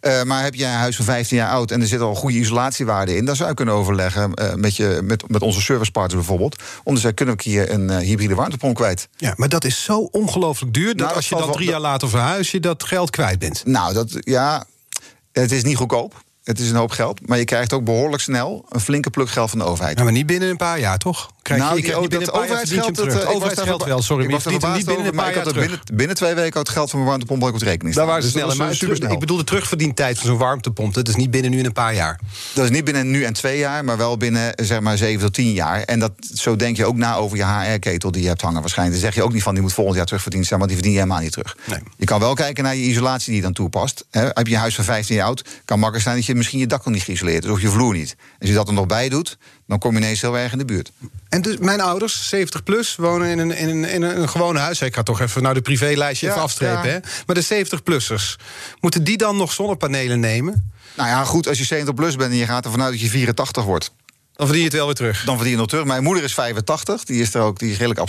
[0.00, 2.38] Eh, maar heb je een huis van 15 jaar oud en er zit al goede
[2.38, 3.24] isolatiewaarde in...
[3.24, 6.62] dan zou je kunnen overleggen eh, met, je, met, met onze servicepartners bijvoorbeeld...
[6.84, 9.08] om te zeggen, kunnen we hier een hybride warmtepomp kwijt?
[9.16, 10.86] Ja, maar dat is zo ongelooflijk duur...
[10.86, 12.50] dat Nou, dat als je dan wel- drie jaar later verhuis...
[12.50, 13.62] je dat geld kwijt bent.
[13.66, 14.64] Nou, dat, ja,
[15.32, 16.21] het is niet goedkoop.
[16.44, 17.28] Het is een hoop geld.
[17.28, 19.98] Maar je krijgt ook behoorlijk snel een flinke pluk geld van de overheid.
[19.98, 21.30] Ja, maar niet binnen een paar jaar, toch?
[21.42, 24.84] Krijg Nou, je krijgt dat overheidsgeld, dat, overheidsgeld wel, sorry, ik was niet binnen een
[24.84, 25.68] paar maar jaar had terug.
[25.68, 28.22] binnen, binnen twee weken het geld van mijn warmtepomp ook op de rekening Daar waren
[28.22, 29.12] ze Dus sneller.
[29.12, 30.94] ik, bedoel de terugverdientijd van zo'n warmtepomp.
[30.94, 32.20] Dat is niet binnen nu in een paar jaar.
[32.54, 35.34] Dat is niet binnen nu en twee jaar, maar wel binnen zeg maar zeven tot
[35.34, 35.82] tien jaar.
[35.82, 39.00] En dat, zo denk je ook na over je HR-ketel die je hebt hangen waarschijnlijk.
[39.00, 40.96] Dan zeg je ook niet van die moet volgend jaar terugverdiend zijn, want die verdien
[40.96, 41.56] je helemaal niet terug.
[41.64, 41.78] Nee.
[41.96, 44.04] Je kan wel kijken naar je isolatie die je dan toepast.
[44.10, 46.66] Heb je een huis van 15 jaar oud, kan makkelijk zijn dat je misschien je
[46.66, 48.16] dak nog niet geïsoleerd is of je vloer niet.
[48.38, 50.64] Als je dat er nog bij doet, dan kom je ineens heel erg in de
[50.64, 50.92] buurt.
[51.28, 54.58] En dus mijn ouders, 70 plus, wonen in een, in een, in een, een gewone
[54.58, 54.80] huis.
[54.80, 56.88] Ik ga toch even nou de privélijstje Ja, even afstrepen.
[56.88, 56.92] ja.
[56.94, 56.98] Hè?
[57.26, 58.36] Maar de 70-plussers,
[58.80, 60.70] moeten die dan nog zonnepanelen nemen?
[60.96, 63.08] Nou ja, goed, als je 70 plus bent en je gaat ervan uit dat je
[63.08, 63.92] 84 wordt.
[64.32, 65.24] Dan verdien je het wel weer terug.
[65.24, 65.84] Dan verdien je nog terug.
[65.84, 68.00] Mijn moeder is 85, die is er ook, die is redelijk.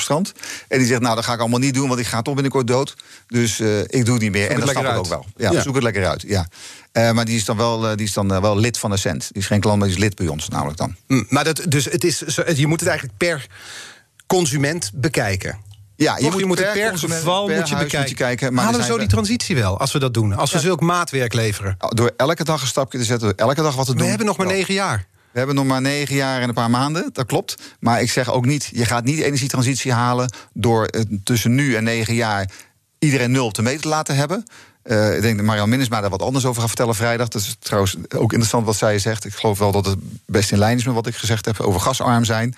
[0.67, 2.67] En die zegt, nou, dat ga ik allemaal niet doen, want ik ga toch binnenkort
[2.67, 2.95] dood.
[3.27, 4.49] Dus eh, ik doe het niet meer.
[4.49, 5.25] en het dat snap ik ook wel.
[5.35, 5.61] Ja, Ja.
[5.61, 6.23] zoek het lekker uit.
[6.27, 6.47] Ja.
[6.91, 9.27] Eh, maar die is dan, wel, eh, die is dan wel lid van de cent.
[9.31, 10.95] Die is geen klant, maar die is lid bij ons namelijk dan.
[11.07, 12.23] Mm, Maar dat, dus het is,
[12.55, 13.47] je moet het eigenlijk per
[14.27, 15.57] consument bekijken.
[15.95, 17.99] Ja, Je, je moet het per geval per moet je bekijken.
[17.99, 20.33] Moet je kijken maar Halen we zo die transitie wel, als we dat doen?
[20.33, 21.77] Als we zulk maatwerk leveren?
[21.89, 24.01] Door elke dag een stapje te zetten, door elke dag wat te doen.
[24.01, 25.07] We hebben nog maar negen jaar.
[25.33, 27.55] We hebben nog maar negen jaar en een paar maanden, dat klopt.
[27.79, 30.33] Maar ik zeg ook niet, je gaat niet energietransitie halen...
[30.53, 32.49] door eh, tussen nu en negen jaar
[32.99, 34.43] iedereen nul op de meter te laten hebben.
[34.83, 37.27] Uh, ik denk dat Marian Minnesma daar wat anders over gaat vertellen vrijdag.
[37.27, 39.25] Dat is trouwens ook interessant wat zij zegt.
[39.25, 41.81] Ik geloof wel dat het best in lijn is met wat ik gezegd heb over
[41.81, 42.55] gasarm zijn.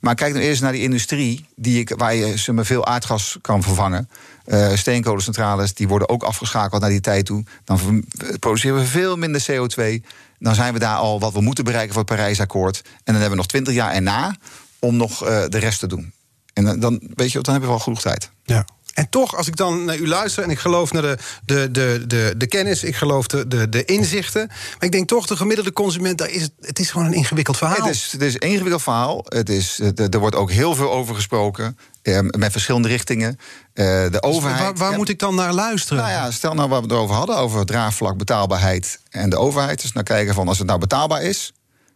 [0.00, 3.38] Maar kijk nu eerst naar die industrie die ik, waar je ze met veel aardgas
[3.40, 4.08] kan vervangen.
[4.46, 7.44] Uh, steenkolencentrales die worden ook afgeschakeld naar die tijd toe.
[7.64, 8.04] Dan
[8.38, 10.04] produceren we veel minder CO2.
[10.38, 12.80] Dan zijn we daar al wat we moeten bereiken voor het Parijsakkoord.
[12.84, 14.36] En dan hebben we nog twintig jaar erna
[14.78, 16.12] om nog uh, de rest te doen.
[16.52, 18.30] En dan, weet je, dan hebben we wel genoeg tijd.
[18.44, 18.66] Ja.
[18.98, 22.04] En toch, als ik dan naar u luister en ik geloof naar de, de, de,
[22.06, 24.46] de, de kennis, ik geloof de, de, de inzichten.
[24.46, 27.76] Maar ik denk toch, de gemiddelde consument, daar is het, is gewoon een ingewikkeld verhaal.
[27.76, 29.24] Het is, het is een ingewikkeld verhaal.
[29.28, 31.78] Het is, er wordt ook heel veel over gesproken.
[32.02, 33.38] Eh, met verschillende richtingen.
[33.72, 34.60] Eh, de dus overheid.
[34.60, 36.02] waar, waar moet ik dan naar luisteren?
[36.02, 39.82] Nou ja, stel nou wat we het over hadden, over draagvlak, betaalbaarheid en de overheid.
[39.82, 41.52] Dus naar kijken van als het nou betaalbaar is.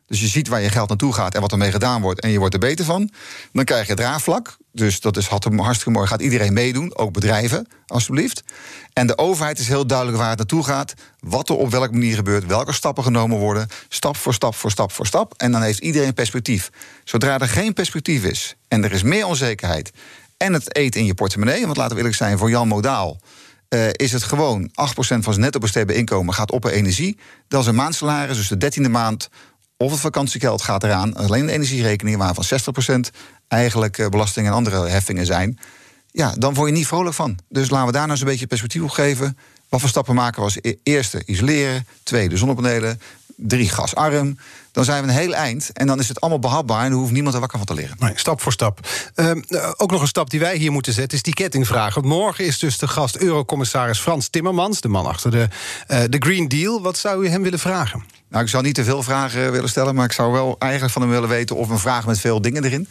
[0.06, 2.20] Dus je ziet waar je geld naartoe gaat en wat ermee gedaan wordt.
[2.20, 3.10] En je wordt er beter van.
[3.52, 4.56] Dan krijg je draagvlak.
[4.72, 6.06] Dus dat is hartstikke mooi.
[6.06, 8.42] Gaat iedereen meedoen, ook bedrijven, alstublieft.
[8.92, 10.94] En de overheid is heel duidelijk waar het naartoe gaat.
[11.20, 12.46] Wat er op welke manier gebeurt.
[12.46, 13.68] Welke stappen genomen worden.
[13.88, 15.34] Stap voor stap voor stap voor stap.
[15.36, 16.70] En dan heeft iedereen perspectief.
[17.04, 19.92] Zodra er geen perspectief is en er is meer onzekerheid.
[20.36, 21.64] en het eten in je portemonnee.
[21.64, 23.20] Want laten we eerlijk zijn, voor Jan Modaal.
[23.68, 27.18] Uh, is het gewoon 8% van zijn netto bestemde inkomen gaat op energie.
[27.48, 29.28] Dat is een maandsalaris, dus de dertiende maand
[29.82, 31.14] of het vakantiegeld gaat eraan.
[31.14, 32.44] Alleen de energierekening, waarvan
[33.06, 33.16] 60%
[33.48, 35.58] eigenlijk eh, belasting en andere heffingen zijn.
[36.10, 37.38] Ja, dan word je niet vrolijk van.
[37.48, 39.36] Dus laten we daar nou eens een beetje perspectief op geven.
[39.68, 41.22] Wat voor stappen maken we als e-, eerste?
[41.26, 41.86] Isoleren.
[42.02, 43.00] Tweede, zonnepanelen.
[43.36, 44.38] Drie, gasarm.
[44.72, 45.70] Dan zijn we een heel eind.
[45.72, 47.96] En dan is het allemaal behapbaar en dan hoeft niemand er wakker van te liggen.
[48.00, 48.88] Nee, stap voor stap.
[49.16, 49.30] Uh,
[49.76, 51.94] ook nog een stap die wij hier moeten zetten is die kettingvraag.
[51.94, 55.48] Want morgen is dus de gast Eurocommissaris Frans Timmermans, de man achter de,
[55.88, 56.82] uh, de Green Deal.
[56.82, 58.04] Wat zou u hem willen vragen?
[58.28, 61.02] Nou, ik zou niet te veel vragen willen stellen, maar ik zou wel eigenlijk van
[61.02, 62.88] hem willen weten of een vraag met veel dingen erin.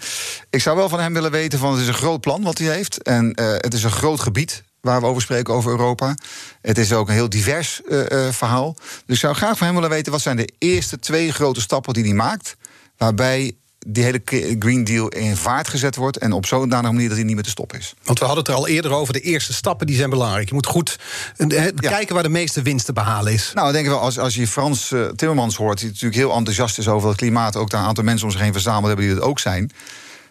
[0.49, 2.67] Ik zou wel van hem willen weten van het is een groot plan wat hij
[2.67, 6.15] heeft en uh, het is een groot gebied waar we over spreken over Europa.
[6.61, 8.75] Het is ook een heel divers uh, uh, verhaal.
[9.05, 11.93] Dus ik zou graag van hem willen weten wat zijn de eerste twee grote stappen
[11.93, 12.55] die hij maakt,
[12.97, 13.55] waarbij
[13.88, 14.21] die hele
[14.59, 16.17] Green Deal in vaart gezet wordt.
[16.17, 17.93] En op zo'n manier dat hij niet meer te stoppen is.
[18.03, 19.13] Want we hadden het er al eerder over.
[19.13, 20.47] De eerste stappen die zijn belangrijk.
[20.47, 20.99] Je moet goed
[21.38, 23.51] uh, kijken waar de meeste winst te behalen is.
[23.53, 26.77] Nou, ik denk wel, als, als je Frans uh, Timmermans hoort, die natuurlijk heel enthousiast
[26.77, 27.55] is over het klimaat.
[27.55, 29.71] Ook daar een aantal mensen om zich heen verzameld hebben die dat ook zijn.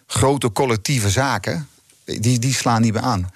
[0.06, 1.68] Grote collectieve zaken,
[2.04, 3.30] die, die slaan niet meer aan.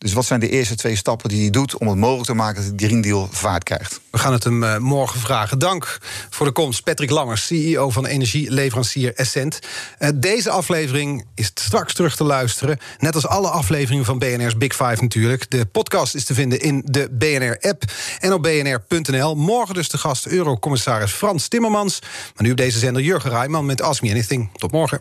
[0.00, 2.64] Dus wat zijn de eerste twee stappen die hij doet om het mogelijk te maken
[2.64, 4.00] dat de Green Deal vaart krijgt?
[4.10, 5.58] We gaan het hem uh, morgen vragen.
[5.58, 5.98] Dank
[6.30, 9.58] voor de komst, Patrick Langers, CEO van energieleverancier Essent.
[9.98, 12.78] Uh, deze aflevering is straks terug te luisteren.
[12.98, 15.50] Net als alle afleveringen van BNR's Big Five natuurlijk.
[15.50, 17.82] De podcast is te vinden in de BNR-app
[18.18, 19.34] en op bnr.nl.
[19.34, 21.98] Morgen dus de gast Eurocommissaris Frans Timmermans.
[22.34, 24.50] Maar nu op deze zender Jurgen Rijman met Ask Me Anything.
[24.52, 25.00] Tot morgen.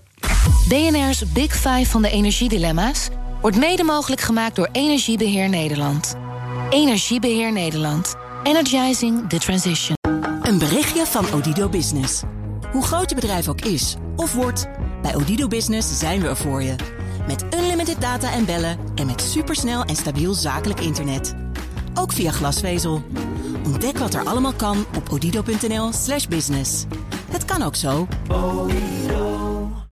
[0.68, 3.10] BNR's Big Five van de energiedilemma's
[3.41, 6.15] wordt mede mogelijk gemaakt door Energiebeheer Nederland.
[6.69, 8.15] Energiebeheer Nederland.
[8.43, 9.95] Energizing the transition.
[10.41, 12.21] Een berichtje van Odido Business.
[12.71, 14.67] Hoe groot je bedrijf ook is of wordt,
[15.01, 16.75] bij Odido Business zijn we er voor je.
[17.27, 21.35] Met unlimited data en bellen en met supersnel en stabiel zakelijk internet.
[21.93, 23.03] Ook via glasvezel.
[23.65, 26.85] Ontdek wat er allemaal kan op odido.nl/slash business.
[27.31, 28.07] Het kan ook zo.